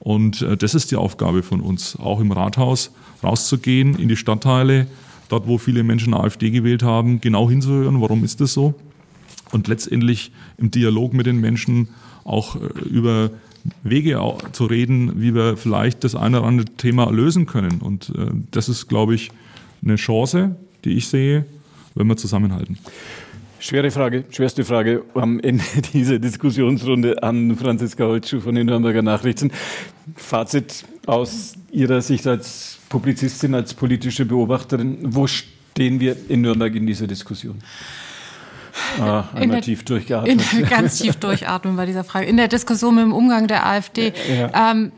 [0.00, 4.86] Und äh, das ist die Aufgabe von uns, auch im Rathaus rauszugehen, in die Stadtteile,
[5.28, 8.74] dort, wo viele Menschen AfD gewählt haben, genau hinzuhören, warum ist das so?
[9.50, 11.88] Und letztendlich im Dialog mit den Menschen
[12.24, 13.30] auch äh, über
[13.82, 14.20] Wege
[14.52, 17.80] zu reden, wie wir vielleicht das eine oder andere Thema lösen können.
[17.80, 19.30] Und äh, das ist, glaube ich,
[19.84, 21.44] eine Chance, die ich sehe,
[21.94, 22.78] wenn wir zusammenhalten.
[23.58, 29.50] Schwere Frage, schwerste Frage am Ende dieser Diskussionsrunde an Franziska Holtschuh von den Nürnberger Nachrichten.
[30.16, 34.98] Fazit aus Ihrer Sicht als Publizistin, als politische Beobachterin.
[35.02, 37.56] Wo stehen wir in Nürnberg in dieser Diskussion?
[39.00, 40.52] Ah, einmal der, tief durchgeatmet.
[40.52, 42.26] In, ganz tief durchatmen bei dieser Frage.
[42.26, 44.12] In der Diskussion mit dem Umgang der AfD.
[44.28, 44.72] Ja.
[44.72, 44.92] Ähm,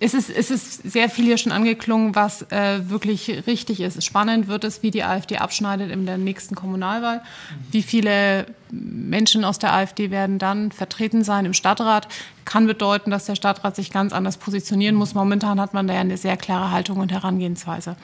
[0.00, 4.02] es ist, es ist sehr viel hier schon angeklungen, was äh, wirklich richtig ist.
[4.04, 7.22] Spannend wird es, wie die AfD abschneidet in der nächsten Kommunalwahl.
[7.70, 12.08] Wie viele Menschen aus der AfD werden dann vertreten sein im Stadtrat.
[12.44, 15.14] Kann bedeuten, dass der Stadtrat sich ganz anders positionieren muss.
[15.14, 17.96] Momentan hat man da ja eine sehr klare Haltung und Herangehensweise.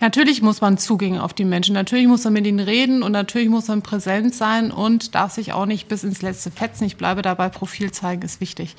[0.00, 3.50] Natürlich muss man Zugänge auf die Menschen, natürlich muss man mit ihnen reden und natürlich
[3.50, 6.84] muss man präsent sein und darf sich auch nicht bis ins letzte fetzen.
[6.84, 8.76] Ich bleibe dabei, Profil zeigen ist wichtig.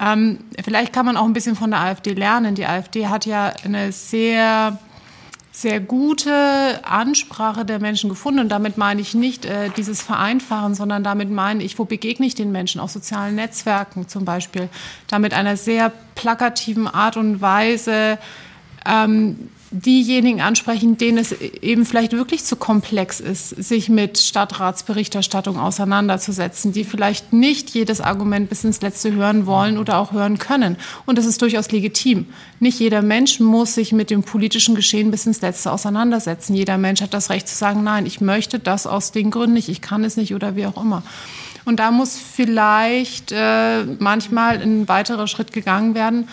[0.00, 2.56] Ähm, vielleicht kann man auch ein bisschen von der AfD lernen.
[2.56, 4.78] Die AfD hat ja eine sehr
[5.56, 8.40] sehr gute Ansprache der Menschen gefunden.
[8.40, 12.34] Und damit meine ich nicht äh, dieses Vereinfachen, sondern damit meine ich, wo begegne ich
[12.34, 14.68] den Menschen, auf sozialen Netzwerken zum Beispiel,
[15.06, 18.18] damit einer sehr plakativen Art und Weise
[18.84, 26.72] ähm, diejenigen ansprechen, denen es eben vielleicht wirklich zu komplex ist, sich mit Stadtratsberichterstattung auseinanderzusetzen,
[26.72, 30.76] die vielleicht nicht jedes Argument bis ins Letzte hören wollen oder auch hören können.
[31.04, 32.26] Und das ist durchaus legitim.
[32.60, 36.54] Nicht jeder Mensch muss sich mit dem politischen Geschehen bis ins Letzte auseinandersetzen.
[36.54, 39.68] Jeder Mensch hat das Recht zu sagen, nein, ich möchte das aus den Gründen nicht,
[39.68, 41.02] ich kann es nicht oder wie auch immer.
[41.64, 46.28] Und da muss vielleicht äh, manchmal ein weiterer Schritt gegangen werden,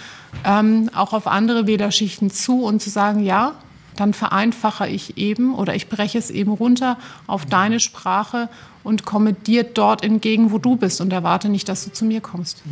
[0.46, 3.54] ähm, auch auf andere Wählerschichten zu und zu sagen, ja,
[3.96, 8.50] dann vereinfache ich eben oder ich breche es eben runter auf deine Sprache
[8.84, 12.22] und komme dir dort entgegen, wo du bist und erwarte nicht, dass du zu mir
[12.22, 12.64] kommst.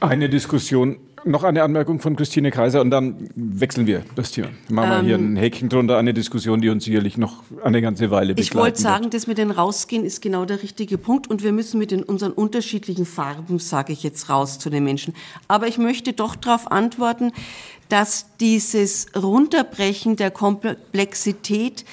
[0.00, 0.96] Eine Diskussion
[1.30, 4.48] noch eine Anmerkung von Christine Kaiser und dann wechseln wir das Thema.
[4.68, 8.10] Machen wir ähm, hier ein Häkchen drunter, eine Diskussion, die uns sicherlich noch eine ganze
[8.10, 9.14] Weile begleiten Ich wollte sagen, wird.
[9.14, 12.32] das mit den Rausgehen ist genau der richtige Punkt und wir müssen mit den, unseren
[12.32, 15.14] unterschiedlichen Farben, sage ich jetzt, raus zu den Menschen.
[15.48, 17.32] Aber ich möchte doch darauf antworten,
[17.88, 21.84] dass dieses Runterbrechen der Komplexität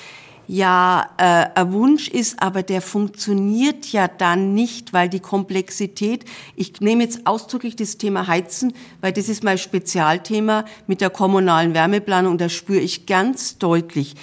[0.47, 6.79] ja äh, ein Wunsch ist, aber der funktioniert ja dann nicht, weil die Komplexität, ich
[6.79, 12.38] nehme jetzt ausdrücklich das Thema Heizen, weil das ist mein Spezialthema mit der kommunalen Wärmeplanung,
[12.38, 14.15] da spüre ich ganz deutlich,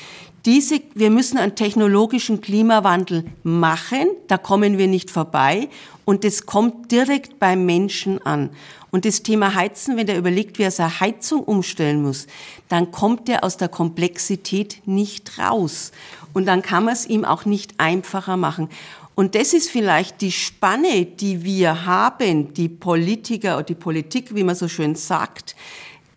[0.47, 5.71] diese, wir müssen einen technologischen Klimawandel machen, da kommen wir nicht vorbei
[6.05, 8.51] und das kommt direkt beim Menschen an.
[8.91, 12.27] Und das Thema Heizen, wenn der überlegt, wie er seine Heizung umstellen muss,
[12.69, 15.93] dann kommt er aus der Komplexität nicht raus.
[16.33, 18.69] Und dann kann man es ihm auch nicht einfacher machen.
[19.15, 24.45] Und das ist vielleicht die Spanne, die wir haben, die Politiker oder die Politik, wie
[24.45, 25.55] man so schön sagt.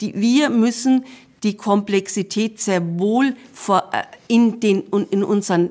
[0.02, 1.06] Die, wir müssen
[1.43, 3.36] die Komplexität sehr wohl
[3.69, 5.69] äh, in, den, in unseren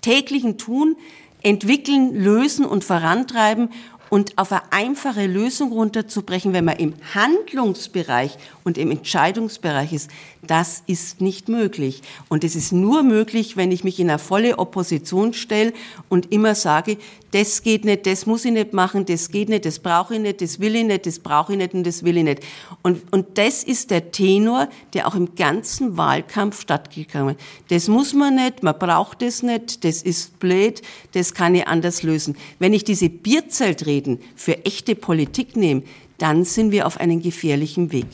[0.00, 0.96] täglichen Tun
[1.42, 3.70] entwickeln, lösen und vorantreiben
[4.10, 10.10] und auf eine einfache Lösung runterzubrechen, wenn man im Handlungsbereich und im Entscheidungsbereich ist,
[10.42, 12.02] das ist nicht möglich.
[12.28, 15.72] Und es ist nur möglich, wenn ich mich in eine volle Opposition stelle
[16.08, 16.96] und immer sage,
[17.32, 20.40] das geht nicht, das muss ich nicht machen, das geht nicht, das brauche ich nicht,
[20.40, 22.42] das will ich nicht, das brauche ich nicht und das will ich nicht.
[22.82, 27.44] Und, und das ist der Tenor, der auch im ganzen Wahlkampf stattgegangen ist.
[27.68, 32.02] Das muss man nicht, man braucht es nicht, das ist blöd, das kann ich anders
[32.02, 32.36] lösen.
[32.58, 35.82] Wenn ich diese Bierzeltreden für echte Politik nehme,
[36.18, 38.06] dann sind wir auf einem gefährlichen Weg.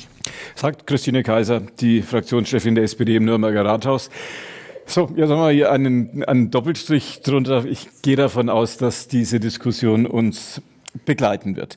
[0.55, 4.11] Sagt Christine Kaiser, die Fraktionschefin der SPD im Nürnberger Rathaus.
[4.87, 7.65] So, jetzt haben wir hier einen, einen Doppelstrich drunter.
[7.65, 10.61] Ich gehe davon aus, dass diese Diskussion uns
[11.05, 11.77] begleiten wird.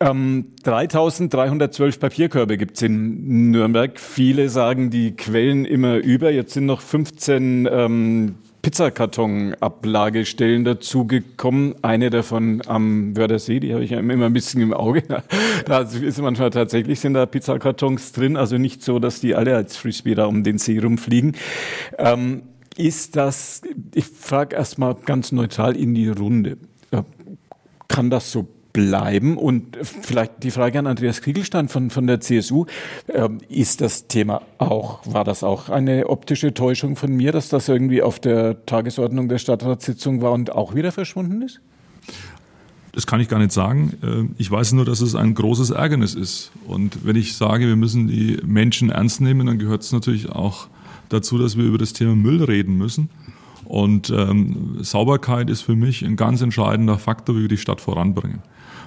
[0.00, 3.98] Ähm, 3312 Papierkörbe gibt's in Nürnberg.
[3.98, 6.30] Viele sagen, die quellen immer über.
[6.30, 8.34] Jetzt sind noch 15 ähm,
[8.66, 11.76] Pizzakarton-Ablagestellen dazugekommen.
[11.82, 15.04] Eine davon am Wörthersee, die habe ich ja immer ein bisschen im Auge.
[15.66, 19.76] Da ist manchmal tatsächlich sind da Pizzakartons drin, also nicht so, dass die alle als
[19.76, 21.36] Frisbee da um den See rumfliegen.
[21.96, 22.42] Ähm,
[22.76, 23.62] ist das,
[23.94, 26.58] ich frage erstmal ganz neutral in die Runde,
[26.90, 27.02] äh,
[27.86, 29.38] kann das so bleiben?
[29.38, 32.66] Und vielleicht die Frage an Andreas Kriegelstein von, von der CSU.
[33.08, 37.68] Ähm, ist das Thema auch, war das auch eine optische Täuschung von mir, dass das
[37.68, 41.62] irgendwie auf der Tagesordnung der Stadtratssitzung war und auch wieder verschwunden ist?
[42.92, 43.94] Das kann ich gar nicht sagen.
[44.02, 46.52] Äh, ich weiß nur, dass es ein großes Ärgernis ist.
[46.66, 50.68] Und wenn ich sage, wir müssen die Menschen ernst nehmen, dann gehört es natürlich auch
[51.08, 53.08] dazu, dass wir über das Thema Müll reden müssen.
[53.64, 58.42] Und ähm, Sauberkeit ist für mich ein ganz entscheidender Faktor, wie wir die Stadt voranbringen.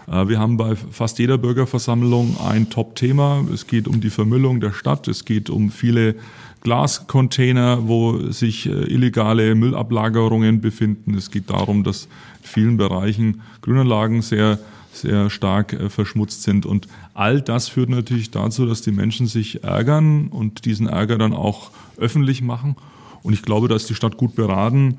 [0.09, 3.45] Äh, wir haben bei fast jeder Bürgerversammlung ein Top-Thema.
[3.53, 5.07] Es geht um die Vermüllung der Stadt.
[5.07, 6.15] Es geht um viele
[6.61, 11.15] Glascontainer, wo sich äh, illegale Müllablagerungen befinden.
[11.15, 12.09] Es geht darum, dass in
[12.43, 14.59] vielen Bereichen Grünanlagen sehr
[14.91, 16.65] sehr stark äh, verschmutzt sind.
[16.65, 21.33] Und all das führt natürlich dazu, dass die Menschen sich ärgern und diesen Ärger dann
[21.33, 22.75] auch öffentlich machen.
[23.21, 24.97] Und ich glaube, da ist die Stadt gut beraten,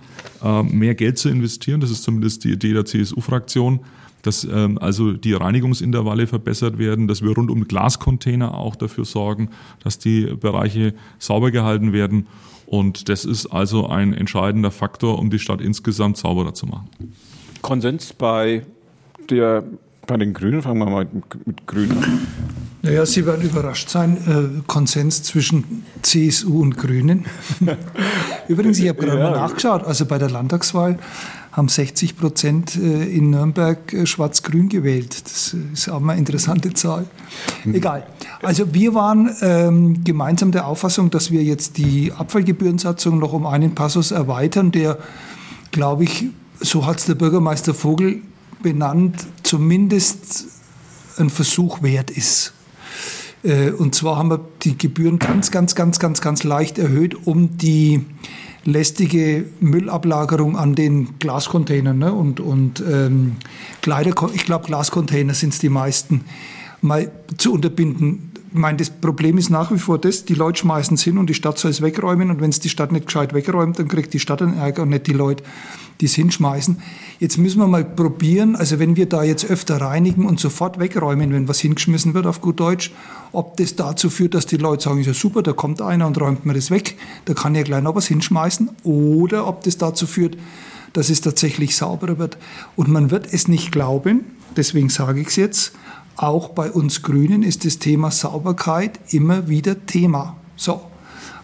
[0.71, 1.81] mehr Geld zu investieren.
[1.81, 3.81] Das ist zumindest die Idee der CSU-Fraktion
[4.23, 9.51] dass ähm, also die Reinigungsintervalle verbessert werden, dass wir rund um Glascontainer auch dafür sorgen,
[9.83, 12.27] dass die Bereiche sauber gehalten werden.
[12.67, 16.89] Und das ist also ein entscheidender Faktor, um die Stadt insgesamt sauberer zu machen.
[17.63, 18.65] Konsens bei,
[19.29, 19.65] der,
[20.07, 22.27] bei den Grünen, fangen wir mal mit, mit Grünen an.
[22.83, 24.17] Naja, Sie werden überrascht sein.
[24.27, 27.27] Äh, Konsens zwischen CSU und Grünen.
[28.49, 29.31] Übrigens, ich habe gerade ja.
[29.31, 29.85] mal nachgeschaut.
[29.85, 30.99] Also bei der Landtagswahl
[31.53, 35.23] haben 60 Prozent äh, in Nürnberg äh, schwarz-grün gewählt.
[35.25, 37.07] Das ist auch mal eine interessante Zahl.
[37.65, 37.75] Mhm.
[37.75, 38.07] Egal.
[38.43, 43.75] Also wir waren ähm, gemeinsam der Auffassung, dass wir jetzt die Abfallgebührensatzung noch um einen
[43.75, 44.99] Passus erweitern, der,
[45.73, 46.27] glaube ich,
[46.61, 48.23] so hat es der Bürgermeister Vogel
[48.63, 50.45] benannt, zumindest
[51.19, 52.53] ein Versuch wert ist.
[53.43, 57.57] Äh, und zwar haben wir die Gebühren ganz, ganz, ganz, ganz, ganz leicht erhöht, um
[57.57, 58.05] die
[58.65, 62.13] lästige Müllablagerung an den Glascontainern ne?
[62.13, 63.37] und, und ähm,
[63.81, 66.25] Kleider, ich glaube Glascontainer sind es die meisten,
[66.83, 68.30] mal zu unterbinden.
[68.53, 71.31] Ich meine, das Problem ist nach wie vor das, die Leute schmeißen es hin und
[71.31, 74.13] die Stadt soll es wegräumen und wenn es die Stadt nicht gescheit wegräumt, dann kriegt
[74.13, 75.45] die Stadt einen Ärger und nicht die Leute
[76.01, 76.81] die es hinschmeißen.
[77.19, 81.33] Jetzt müssen wir mal probieren, also wenn wir da jetzt öfter reinigen und sofort wegräumen,
[81.33, 82.93] wenn was hingeschmissen wird auf gut Deutsch,
[83.33, 86.47] ob das dazu führt, dass die Leute sagen, ja super, da kommt einer und räumt
[86.47, 86.97] mir das weg,
[87.27, 90.37] da kann ja gleich noch was hinschmeißen, oder ob das dazu führt,
[90.93, 92.39] dass es tatsächlich sauberer wird.
[92.77, 94.25] Und man wird es nicht glauben,
[94.57, 95.73] deswegen sage ich es jetzt,
[96.17, 100.37] auch bei uns Grünen ist das Thema Sauberkeit immer wieder Thema.
[100.57, 100.83] So.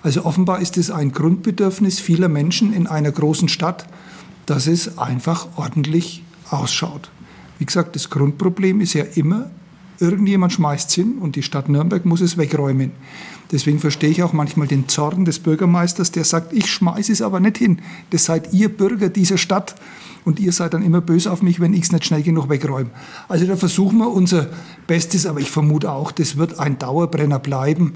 [0.02, 3.86] Also offenbar ist es ein Grundbedürfnis vieler Menschen in einer großen Stadt,
[4.44, 7.10] dass es einfach ordentlich ausschaut.
[7.58, 9.50] Wie gesagt, das Grundproblem ist ja immer,
[9.98, 12.92] irgendjemand schmeißt es hin und die Stadt Nürnberg muss es wegräumen.
[13.50, 17.40] Deswegen verstehe ich auch manchmal den Zorn des Bürgermeisters, der sagt, ich schmeiße es aber
[17.40, 17.80] nicht hin.
[18.10, 19.76] Das seid ihr Bürger dieser Stadt
[20.26, 22.90] und ihr seid dann immer böse auf mich, wenn ich es nicht schnell genug wegräume.
[23.28, 24.48] Also da versuchen wir unser
[24.88, 27.94] Bestes, aber ich vermute auch, das wird ein Dauerbrenner bleiben.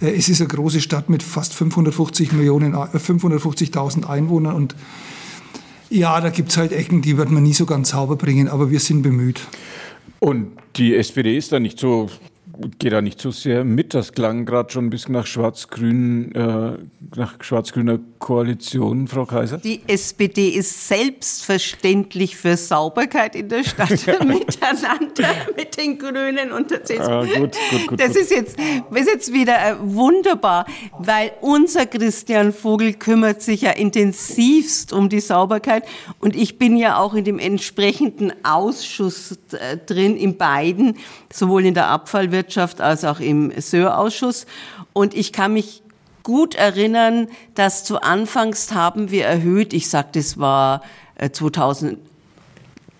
[0.00, 4.74] Äh, es ist eine große Stadt mit fast 550 Millionen, 550.000 äh, Einwohnern und
[5.90, 8.70] ja, da gibt es halt Ecken, die wird man nie so ganz sauber bringen, aber
[8.70, 9.40] wir sind bemüht.
[10.18, 12.10] Und die SPD ist da nicht so
[12.78, 13.94] geht da nicht so sehr mit.
[13.94, 16.72] Das klang gerade schon ein bisschen nach schwarz-grün, äh,
[17.16, 19.58] nach schwarz-grüner Koalition, Frau Kaiser.
[19.58, 23.90] Die SPD ist selbstverständlich für Sauberkeit in der Stadt
[24.24, 27.02] miteinander mit den Grünen und der CSU.
[27.02, 30.66] Ah, gut, gut, gut, das ist jetzt, ist jetzt wieder äh, wunderbar,
[30.98, 35.84] weil unser Christian Vogel kümmert sich ja intensivst um die Sauberkeit
[36.18, 40.96] und ich bin ja auch in dem entsprechenden Ausschuss äh, drin, in beiden,
[41.32, 44.46] sowohl in der Abfallwirtschaft Wirtschaft als auch im SÖR-Ausschuss.
[44.94, 45.82] Und ich kann mich
[46.22, 50.82] gut erinnern, dass zu Anfangs haben wir erhöht, ich sag, das war
[51.18, 51.98] 2000,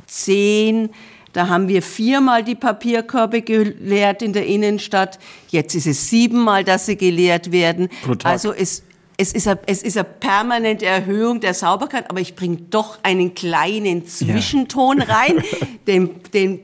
[0.07, 0.91] 2010
[1.33, 5.19] da haben wir viermal die Papierkörbe geleert in der Innenstadt.
[5.49, 7.89] Jetzt ist es siebenmal, dass sie geleert werden.
[8.25, 8.83] Also es,
[9.17, 13.35] es, ist eine, es ist eine permanente Erhöhung der Sauberkeit, aber ich bringe doch einen
[13.35, 15.05] kleinen Zwischenton ja.
[15.05, 15.45] rein,
[15.87, 16.61] den, den,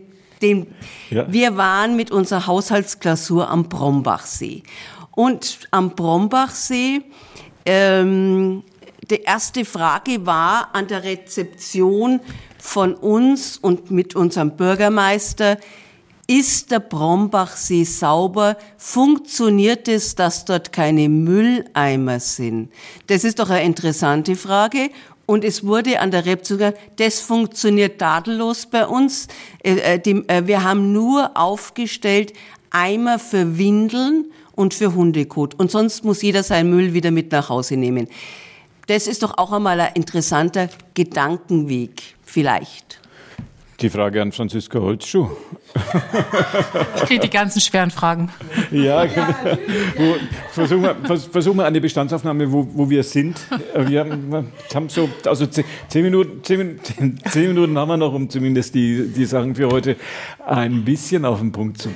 [0.47, 0.67] den
[1.11, 1.31] ja.
[1.31, 4.63] wir waren mit unserer Haushaltsklausur am Brombachsee.
[5.13, 7.03] Und am Brombachsee,
[7.65, 8.63] ähm,
[9.11, 12.21] die erste Frage war an der Rezeption,
[12.67, 15.59] von uns und mit unserem Bürgermeister,
[16.29, 18.57] ist der Brombachsee sauber?
[18.77, 22.73] Funktioniert es, dass dort keine Mülleimer sind?
[23.07, 24.91] Das ist doch eine interessante Frage.
[25.27, 29.27] Und es wurde an der Rebzucker, das funktioniert tadellos bei uns.
[29.63, 32.33] Äh, äh, äh, wir haben nur aufgestellt
[32.71, 35.55] Eimer für Windeln und für Hundekot.
[35.55, 38.09] Und sonst muss jeder seinen Müll wieder mit nach Hause nehmen.
[38.87, 43.01] Das ist doch auch einmal ein interessanter Gedankenweg vielleicht.
[43.81, 45.29] Die Frage an Franziska Holzschuh.
[46.97, 48.31] Ich kriege die ganzen schweren Fragen.
[48.71, 50.15] Ja, genau.
[50.51, 53.39] versuchen, wir, versuchen wir eine Bestandsaufnahme, wo, wo wir sind.
[53.75, 56.81] Wir haben, wir haben so, also zehn, zehn, Minuten, zehn,
[57.31, 59.97] zehn, Minuten haben wir noch, um zumindest die, die Sachen für heute
[60.47, 61.91] ein bisschen auf den Punkt zu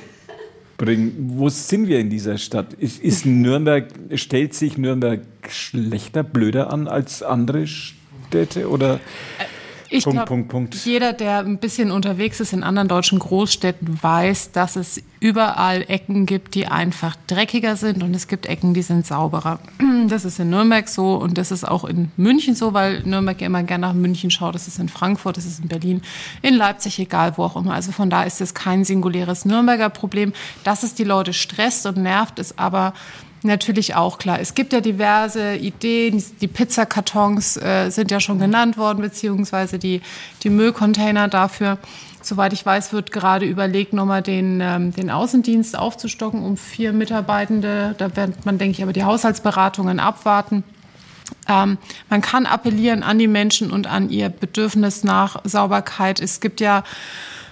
[0.77, 1.15] bringen.
[1.37, 2.75] Wo sind wir in dieser Stadt?
[2.75, 8.69] Ist, ist Nürnberg, stellt sich Nürnberg schlechter, blöder an als andere Städte?
[8.69, 8.97] Oder?
[9.39, 9.60] Äh,
[9.93, 10.75] ich Punkt, glaub, Punkt, Punkt.
[10.85, 16.27] Jeder, der ein bisschen unterwegs ist in anderen deutschen Großstädten, weiß, dass es überall Ecken
[16.27, 19.59] gibt, die einfach dreckiger sind und es gibt Ecken, die sind sauberer.
[20.09, 23.63] Das ist in Nürnberg so und das ist auch in München so, weil Nürnberg immer
[23.63, 24.55] gerne nach München schaut.
[24.55, 26.03] Das ist in Frankfurt, das ist in Berlin,
[26.41, 27.75] in Leipzig, egal wo auch immer.
[27.75, 30.33] Also von da ist es kein singuläres Nürnberger Problem.
[30.65, 32.95] Dass es die Leute stresst und nervt, ist aber
[33.43, 34.39] Natürlich auch klar.
[34.39, 36.23] Es gibt ja diverse Ideen.
[36.43, 40.03] Die Pizzakartons äh, sind ja schon genannt worden, beziehungsweise die,
[40.43, 41.79] die Müllcontainer dafür.
[42.23, 47.95] Soweit ich weiß, wird gerade überlegt, nochmal den, ähm, den Außendienst aufzustocken um vier Mitarbeitende.
[47.97, 50.63] Da wird man, denke ich, aber die Haushaltsberatungen abwarten.
[51.49, 51.79] Ähm,
[52.11, 56.21] man kann appellieren an die Menschen und an ihr Bedürfnis nach Sauberkeit.
[56.21, 56.85] Es gibt ja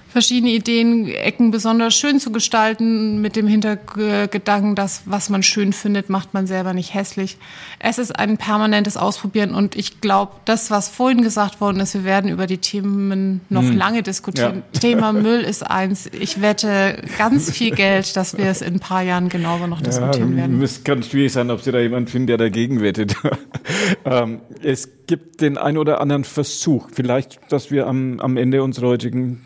[0.08, 6.08] verschiedene Ideen, Ecken besonders schön zu gestalten, mit dem Hintergedanken, dass was man schön findet,
[6.08, 7.36] macht man selber nicht hässlich.
[7.78, 12.04] Es ist ein permanentes Ausprobieren und ich glaube, das, was vorhin gesagt worden ist, wir
[12.04, 13.76] werden über die Themen noch hm.
[13.76, 14.62] lange diskutieren.
[14.72, 14.80] Ja.
[14.80, 16.08] Thema Müll ist eins.
[16.18, 20.32] Ich wette ganz viel Geld, dass wir es in ein paar Jahren genauso noch diskutieren
[20.32, 20.62] ja, werden.
[20.62, 23.14] Es kann schwierig sein, ob Sie da jemanden finden, der dagegen wettet.
[24.04, 28.88] ähm, es gibt den ein oder anderen Versuch, vielleicht, dass wir am, am Ende unserer
[28.88, 29.40] heutigen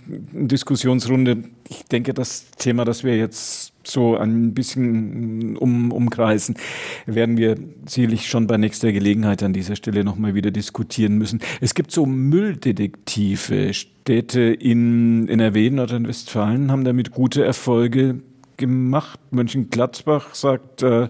[0.62, 1.38] Diskussionsrunde,
[1.68, 6.54] ich denke, das Thema, das wir jetzt so ein bisschen um, umkreisen,
[7.04, 11.40] werden wir sicherlich schon bei nächster Gelegenheit an dieser Stelle nochmal wieder diskutieren müssen.
[11.60, 13.74] Es gibt so Mülldetektive.
[13.74, 18.20] Städte in NRW, Nordrhein-Westfalen haben damit gute Erfolge
[18.56, 19.18] gemacht.
[19.32, 21.08] Mönchengladbach sagt, äh,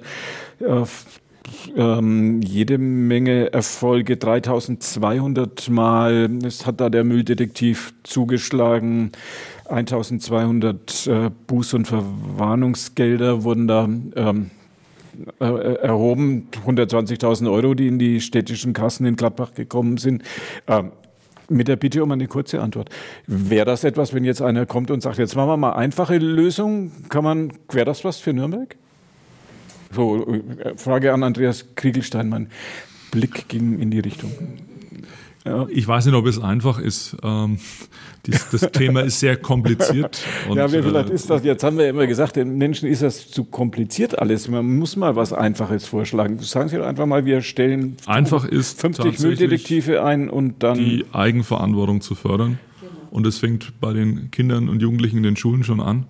[1.76, 6.30] ähm, jede Menge Erfolge, 3200 Mal.
[6.44, 9.12] Es hat da der Mülldetektiv zugeschlagen.
[9.68, 14.50] 1200 äh, Buß- und Verwarnungsgelder wurden da ähm,
[15.40, 16.48] äh, erhoben.
[16.66, 20.22] 120.000 Euro, die in die städtischen Kassen in Gladbach gekommen sind.
[20.66, 20.92] Ähm,
[21.48, 22.88] mit der Bitte um eine kurze Antwort.
[23.26, 26.92] Wäre das etwas, wenn jetzt einer kommt und sagt, jetzt machen wir mal einfache Lösung,
[27.08, 28.76] kann man, wäre das was für Nürnberg?
[29.94, 32.28] So, äh, Frage an Andreas Kriegelstein.
[32.28, 32.48] Mein
[33.10, 34.32] Blick ging in die Richtung.
[35.44, 35.66] Ja.
[35.70, 37.16] Ich weiß nicht, ob es einfach ist.
[37.22, 37.58] Ähm,
[38.24, 40.22] das, das Thema ist sehr kompliziert.
[40.48, 43.28] Und, ja, vielleicht äh, ist das, jetzt haben wir immer gesagt, den Menschen ist das
[43.28, 44.48] zu kompliziert alles.
[44.48, 46.38] Man muss mal was Einfaches vorschlagen.
[46.38, 50.78] Sagen Sie doch einfach mal, wir stellen einfach ist 50 Mülldetektive ein und dann.
[50.78, 52.60] Die Eigenverantwortung zu fördern.
[53.10, 56.06] Und es fängt bei den Kindern und Jugendlichen in den Schulen schon an.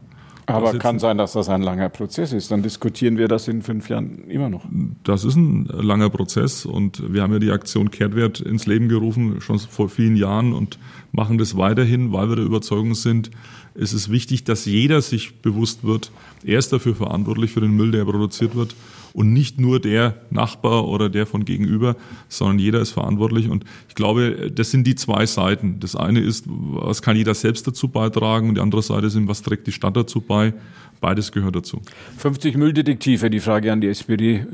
[0.53, 2.51] Aber kann sein, dass das ein langer Prozess ist.
[2.51, 4.65] Dann diskutieren wir das in fünf Jahren immer noch.
[5.05, 9.41] Das ist ein langer Prozess und wir haben ja die Aktion Kehrtwert ins Leben gerufen,
[9.41, 10.79] schon vor vielen Jahren und
[11.13, 13.31] machen das weiterhin, weil wir der Überzeugung sind,
[13.75, 16.13] es ist wichtig, dass jeder sich bewusst wird,
[16.45, 18.75] er ist dafür verantwortlich für den Müll, der produziert wird
[19.15, 21.97] und nicht nur der Nachbar oder der von gegenüber,
[22.29, 23.49] sondern jeder ist verantwortlich.
[23.49, 25.81] Und ich glaube, das sind die zwei Seiten.
[25.81, 29.43] Das eine ist, was kann jeder selbst dazu beitragen und die andere Seite ist, was
[29.43, 30.55] trägt die Stadt dazu bei.
[31.01, 31.81] Beides gehört dazu.
[32.19, 34.47] 50 Mülldetektive, die Frage an die SPD.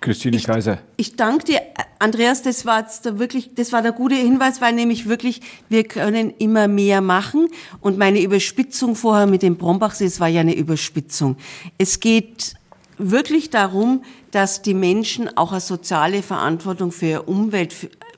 [0.00, 0.78] Christine ich, Kaiser.
[0.96, 1.60] Ich danke dir,
[2.00, 2.42] Andreas.
[2.42, 6.68] Das war der wirklich, das war der gute Hinweis, weil nämlich wirklich wir können immer
[6.68, 7.48] mehr machen.
[7.80, 11.36] Und meine Überspitzung vorher mit dem Brombachsee, es war ja eine Überspitzung.
[11.78, 12.54] Es geht
[13.00, 17.74] wirklich darum, dass die Menschen auch eine soziale Verantwortung für ihre Umwelt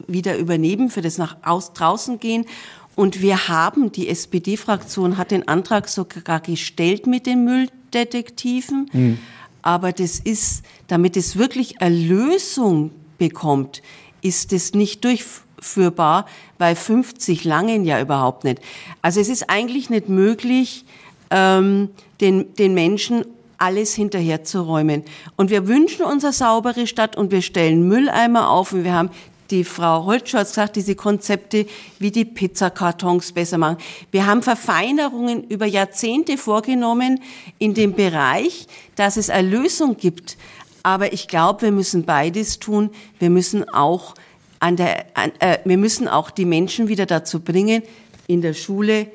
[0.06, 2.46] wieder übernehmen, für das nach aus draußen gehen.
[2.94, 8.90] Und wir haben, die SPD-Fraktion hat den Antrag sogar gestellt mit den Mülldetektiven.
[8.92, 9.18] Mhm.
[9.62, 13.80] Aber das ist, damit es wirklich Erlösung bekommt,
[14.20, 16.26] ist es nicht durchführbar,
[16.58, 18.60] weil 50 langen ja überhaupt nicht.
[19.00, 20.84] Also es ist eigentlich nicht möglich,
[21.30, 23.24] ähm, den, den Menschen
[23.62, 25.04] alles hinterherzuräumen.
[25.36, 29.10] Und wir wünschen uns eine saubere Stadt und wir stellen Mülleimer auf und wir haben
[29.52, 31.66] die Frau Holtschuh hat gesagt, diese Konzepte
[31.98, 33.76] wie die Pizzakartons besser machen.
[34.10, 37.20] Wir haben Verfeinerungen über Jahrzehnte vorgenommen
[37.58, 40.38] in dem Bereich, dass es eine Lösung gibt.
[40.82, 42.90] Aber ich glaube, wir müssen beides tun.
[43.18, 44.14] Wir müssen auch
[44.58, 47.82] an der, an, äh, wir müssen auch die Menschen wieder dazu bringen,
[48.26, 49.08] in der Schule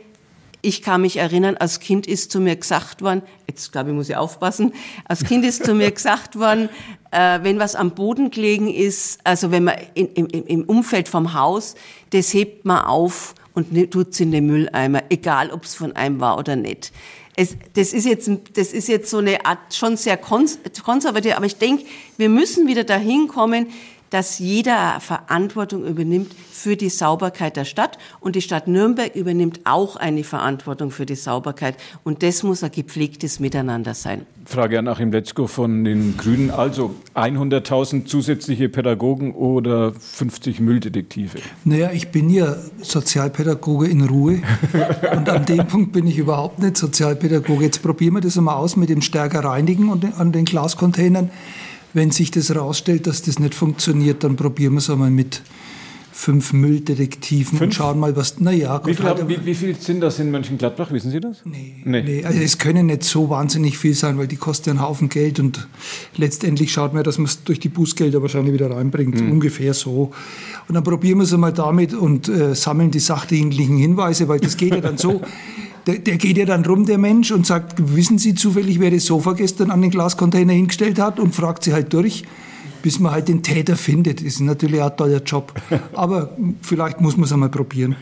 [0.61, 4.09] ich kann mich erinnern, als Kind ist zu mir gesagt worden, jetzt glaube ich, muss
[4.09, 4.73] ich aufpassen,
[5.05, 6.69] als Kind ist zu mir gesagt worden,
[7.11, 11.33] äh, wenn was am Boden gelegen ist, also wenn man in, im, im Umfeld vom
[11.33, 11.75] Haus,
[12.09, 16.19] das hebt man auf und tut es in den Mülleimer, egal ob es von einem
[16.19, 16.91] war oder nicht.
[17.35, 21.57] Es, das, ist jetzt, das ist jetzt so eine Art schon sehr konservativ, aber ich
[21.57, 21.85] denke,
[22.17, 23.67] wir müssen wieder dahin kommen,
[24.09, 29.95] dass jeder Verantwortung übernimmt für die Sauberkeit der Stadt und die Stadt Nürnberg übernimmt auch
[29.95, 34.25] eine Verantwortung für die Sauberkeit und das muss ein gepflegtes Miteinander sein.
[34.47, 36.51] Frage an Achim Letzko von den Grünen.
[36.51, 41.39] Also 100.000 zusätzliche Pädagogen oder 50 Mülldetektive?
[41.65, 44.41] Naja, ich bin ja Sozialpädagoge in Ruhe
[45.11, 47.65] und an dem Punkt bin ich überhaupt nicht Sozialpädagoge.
[47.65, 51.29] Jetzt probieren wir das einmal aus mit dem stärker reinigen und an den Glascontainern.
[51.93, 55.41] Wenn sich das herausstellt, dass das nicht funktioniert, dann probieren wir es einmal mit
[56.17, 57.61] fünf Mülldetektiven fünf?
[57.61, 58.39] und schauen mal, was.
[58.39, 60.91] Naja, wie, viel haben, wie, wie viel sind das in Mönchengladbach?
[60.91, 61.43] Wissen Sie das?
[61.45, 61.75] Nee.
[61.85, 62.01] nee.
[62.01, 62.25] nee.
[62.25, 65.67] Also es können nicht so wahnsinnig viel sein, weil die kosten einen Haufen Geld und
[66.15, 69.21] letztendlich schaut man, dass man es durch die Bußgelder wahrscheinlich wieder reinbringt.
[69.21, 69.33] Mhm.
[69.33, 70.11] Ungefähr so.
[70.67, 74.57] Und dann probieren wir es einmal damit und äh, sammeln die sachdienlichen Hinweise, weil das
[74.57, 75.21] geht ja dann so.
[75.87, 79.05] Der, der, geht ja dann rum, der Mensch, und sagt, wissen Sie zufällig, wer das
[79.05, 81.19] Sofa gestern an den Glascontainer hingestellt hat?
[81.19, 82.23] Und fragt sie halt durch,
[82.83, 84.19] bis man halt den Täter findet.
[84.19, 85.53] Das ist natürlich auch ein toller Job.
[85.93, 87.95] Aber vielleicht muss man es einmal probieren.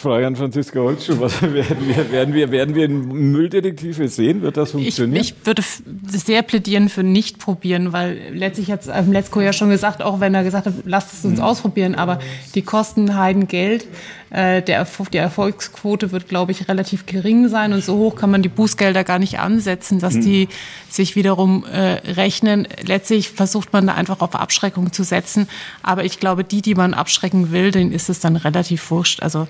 [0.00, 4.40] Frage an Franziska Holzschuh, was werden wir, werden wir, werden wir Mülldetektive sehen?
[4.40, 5.20] Wird das funktionieren?
[5.20, 5.62] Ich, ich würde
[6.06, 10.34] sehr plädieren für nicht probieren, weil letztlich hat es Letzko ja schon gesagt, auch wenn
[10.34, 11.44] er gesagt hat, lasst es uns mhm.
[11.44, 12.18] ausprobieren, aber
[12.54, 13.86] die kosten heiden Geld.
[14.30, 18.42] Äh, der, die Erfolgsquote wird, glaube ich, relativ gering sein und so hoch kann man
[18.42, 20.20] die Bußgelder gar nicht ansetzen, dass mhm.
[20.22, 20.48] die
[20.88, 22.68] sich wiederum äh, rechnen.
[22.82, 25.48] Letztlich versucht man da einfach auf Abschreckung zu setzen,
[25.82, 29.20] aber ich glaube, die, die man abschrecken will, denen ist es dann relativ wurscht.
[29.20, 29.48] Also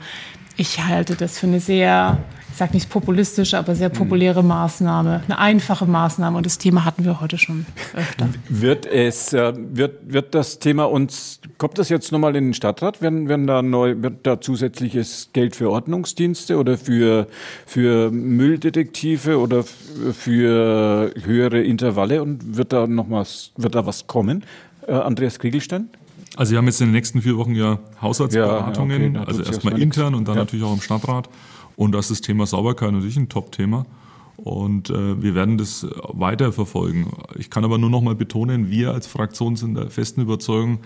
[0.61, 2.19] ich halte das für eine sehr,
[2.51, 6.37] ich sage nicht populistische, aber sehr populäre Maßnahme, eine einfache Maßnahme.
[6.37, 7.65] Und das Thema hatten wir heute schon
[7.97, 8.29] öfter.
[8.51, 13.01] Wird es, äh, wird, wird das Thema uns, kommt das jetzt nochmal in den Stadtrat?
[13.01, 17.27] Werden, werden da neu, wird da zusätzliches Geld für Ordnungsdienste oder für,
[17.65, 22.23] für Mülldetektive oder für höhere Intervalle?
[22.23, 24.45] Und wird da noch was, wird da was kommen?
[24.87, 25.89] Äh, Andreas Kriegelstein?
[26.37, 29.81] Also wir haben jetzt in den nächsten vier Wochen ja Haushaltsberatungen, ja, okay, also erstmal
[29.81, 30.43] intern und dann ja.
[30.43, 31.29] natürlich auch im Stadtrat.
[31.77, 33.87] Und das ist das Thema Sauberkeit natürlich ein Top-Thema.
[34.37, 37.13] Und äh, wir werden das weiter verfolgen.
[37.37, 40.81] Ich kann aber nur noch mal betonen, wir als Fraktion sind der festen Überzeugung,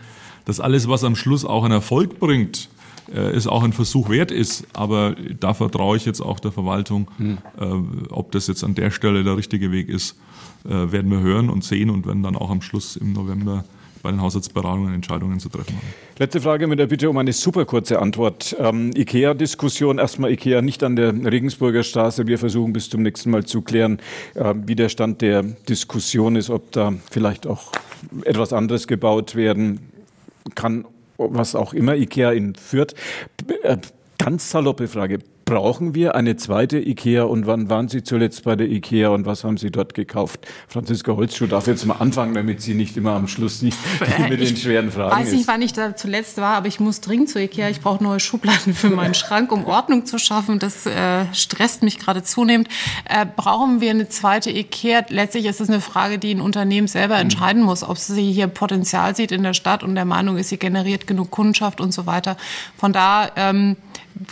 [0.45, 2.69] dass alles, was am Schluss auch einen Erfolg bringt,
[3.13, 4.67] äh, es auch ein Versuch wert ist.
[4.73, 7.09] Aber da vertraue ich jetzt auch der Verwaltung.
[7.19, 7.39] Hm.
[7.61, 7.65] Äh,
[8.11, 10.17] ob das jetzt an der Stelle der richtige Weg ist,
[10.65, 13.65] äh, werden wir hören und sehen und werden dann auch am Schluss im November
[14.05, 15.95] bei den Haushaltsberatungen Entscheidungen zu treffen haben.
[16.19, 18.55] Letzte Frage mit der Bitte um eine super kurze Antwort.
[18.61, 22.27] Ähm, IKEA-Diskussion, erstmal IKEA nicht an der Regensburger Straße.
[22.27, 23.99] Wir versuchen bis zum nächsten Mal zu klären,
[24.35, 27.73] äh, wie der Stand der Diskussion ist, ob da vielleicht auch
[28.25, 29.81] etwas anderes gebaut werden
[30.55, 30.85] kann,
[31.17, 32.95] was auch immer IKEA in Fürth.
[33.63, 33.79] Äh,
[34.19, 35.21] ganz saloppe Frage.
[35.45, 39.45] Brauchen wir eine zweite IKEA und wann waren Sie zuletzt bei der IKEA und was
[39.45, 40.47] haben Sie dort gekauft?
[40.69, 43.77] Franziska Holzschuh darf jetzt mal anfangen, damit sie nicht immer am Schluss nicht
[44.31, 47.01] mit den schweren Fragen Ich weiß nicht, wann ich da zuletzt war, aber ich muss
[47.01, 47.69] dringend zur IKEA.
[47.69, 50.59] Ich brauche neue Schubladen für meinen Schrank, um Ordnung zu schaffen.
[50.59, 52.69] Das äh, stresst mich gerade zunehmend.
[53.09, 55.03] Äh, brauchen wir eine zweite IKEA?
[55.09, 59.15] Letztlich ist es eine Frage, die ein Unternehmen selber entscheiden muss, ob sie hier Potenzial
[59.15, 62.37] sieht in der Stadt und der Meinung ist, sie generiert genug Kundschaft und so weiter.
[62.79, 63.77] Von da ähm,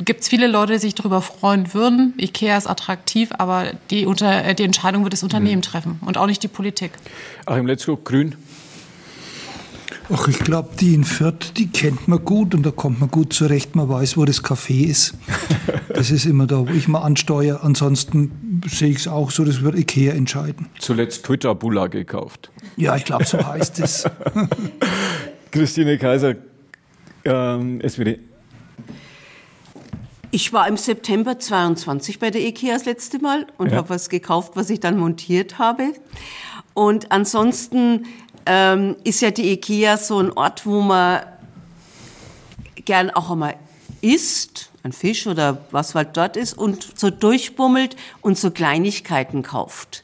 [0.04, 2.14] gibt es viele Leute, die sich darüber freuen würden.
[2.18, 5.62] Ikea ist attraktiv, aber die, unter, äh, die Entscheidung wird das Unternehmen mhm.
[5.62, 6.92] treffen und auch nicht die Politik.
[7.46, 8.36] Achim Letzko, Grün.
[10.12, 13.32] Ach, ich glaube, die in Fürth, die kennt man gut und da kommt man gut
[13.32, 13.76] zurecht.
[13.76, 15.14] Man weiß, wo das Café ist.
[15.94, 17.62] Das ist immer da, wo ich mal ansteuere.
[17.62, 20.68] Ansonsten sehe ich es auch so, das wird Ikea entscheiden.
[20.78, 22.50] Zuletzt Twitter-Bulla gekauft.
[22.76, 24.04] Ja, ich glaube, so heißt es.
[25.52, 26.34] Christine Kaiser,
[27.24, 28.18] ähm, SPD.
[30.34, 33.76] Ich war im September 22 bei der IKEA das letzte Mal und ja.
[33.76, 35.92] habe was gekauft, was ich dann montiert habe.
[36.72, 38.06] Und ansonsten
[38.46, 41.20] ähm, ist ja die IKEA so ein Ort, wo man
[42.86, 43.56] gern auch einmal
[44.00, 50.02] isst, ein Fisch oder was halt dort ist, und so durchbummelt und so Kleinigkeiten kauft.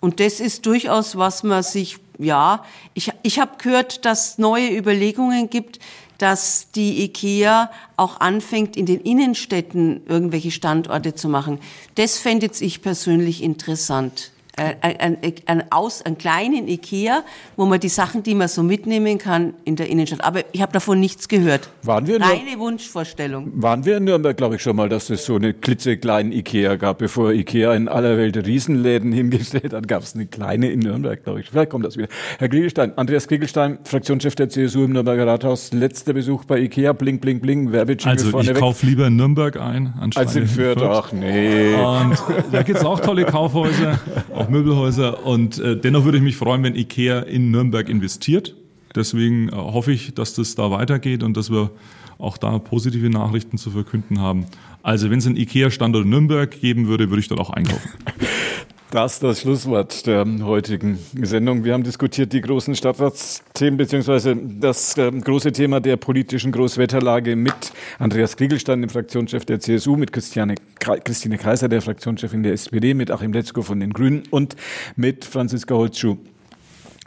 [0.00, 5.50] Und das ist durchaus, was man sich, ja, ich, ich habe gehört, dass neue Überlegungen
[5.50, 5.78] gibt,
[6.22, 11.58] dass die IKEA auch anfängt, in den Innenstädten irgendwelche Standorte zu machen.
[11.96, 14.30] Das fände ich persönlich interessant.
[14.62, 17.24] Äh, ein, ein, ein, Aus, einen kleinen Ikea,
[17.56, 20.22] wo man die Sachen, die man so mitnehmen kann, in der Innenstadt.
[20.22, 21.68] Aber ich habe davon nichts gehört.
[21.82, 23.50] Waren wir Reine Wunschvorstellung.
[23.54, 26.98] Waren wir in Nürnberg, glaube ich, schon mal, dass es so eine klitzekleine Ikea gab.
[26.98, 31.40] Bevor Ikea in aller Welt Riesenläden hingestellt hat, gab es eine kleine in Nürnberg, glaube
[31.40, 31.50] ich.
[31.50, 32.08] Vielleicht kommt das wieder.
[32.38, 37.18] Herr Kriegelstein, Andreas Kriegelstein, Fraktionschef der CSU im Nürnberger Rathaus, letzter Besuch bei Ikea, bling,
[37.18, 40.80] bling, bling, Werbejingle Also ich kaufe lieber in Nürnberg ein, anstatt als in Fürth.
[40.82, 41.74] Ach nee.
[41.74, 42.16] Und
[42.52, 43.98] da gibt es auch tolle Kaufhäuser,
[44.34, 45.26] auch Möbelhäuser.
[45.26, 48.54] Und äh, dennoch würde ich mich freuen, wenn IKEA in Nürnberg investiert.
[48.94, 51.70] Deswegen äh, hoffe ich, dass das da weitergeht und dass wir
[52.18, 54.46] auch da positive Nachrichten zu verkünden haben.
[54.82, 57.90] Also wenn es einen IKEA-Standort in Nürnberg geben würde, würde ich dort auch einkaufen.
[58.92, 61.64] Das das Schlusswort der heutigen Sendung.
[61.64, 67.54] Wir haben diskutiert die großen Stadtratsthemen beziehungsweise das äh, große Thema der politischen Großwetterlage mit
[67.98, 73.10] Andreas Kriegelstein, dem Fraktionschef der CSU, mit Christiane, Christine Kaiser, der Fraktionschefin der SPD, mit
[73.10, 74.56] Achim Letzko von den Grünen und
[74.94, 76.18] mit Franziska Holzschuh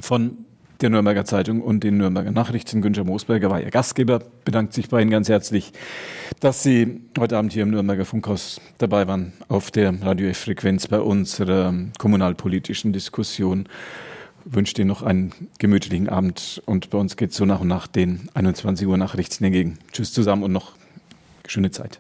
[0.01, 0.44] von
[0.81, 2.81] der Nürnberger Zeitung und den Nürnberger Nachrichten.
[2.81, 5.73] Günther Moosberger war Ihr Gastgeber, bedankt sich bei Ihnen ganz herzlich,
[6.39, 10.99] dass Sie heute Abend hier im Nürnberger Funkhaus dabei waren auf der Radio F-Frequenz bei
[10.99, 13.67] unserer kommunalpolitischen Diskussion.
[14.45, 17.87] Wünsche Ihnen noch einen gemütlichen Abend und bei uns geht es so nach und nach
[17.87, 19.79] den 21 Uhr Nachrichten entgegen.
[19.91, 20.73] Tschüss zusammen und noch
[21.47, 21.99] schöne Zeit.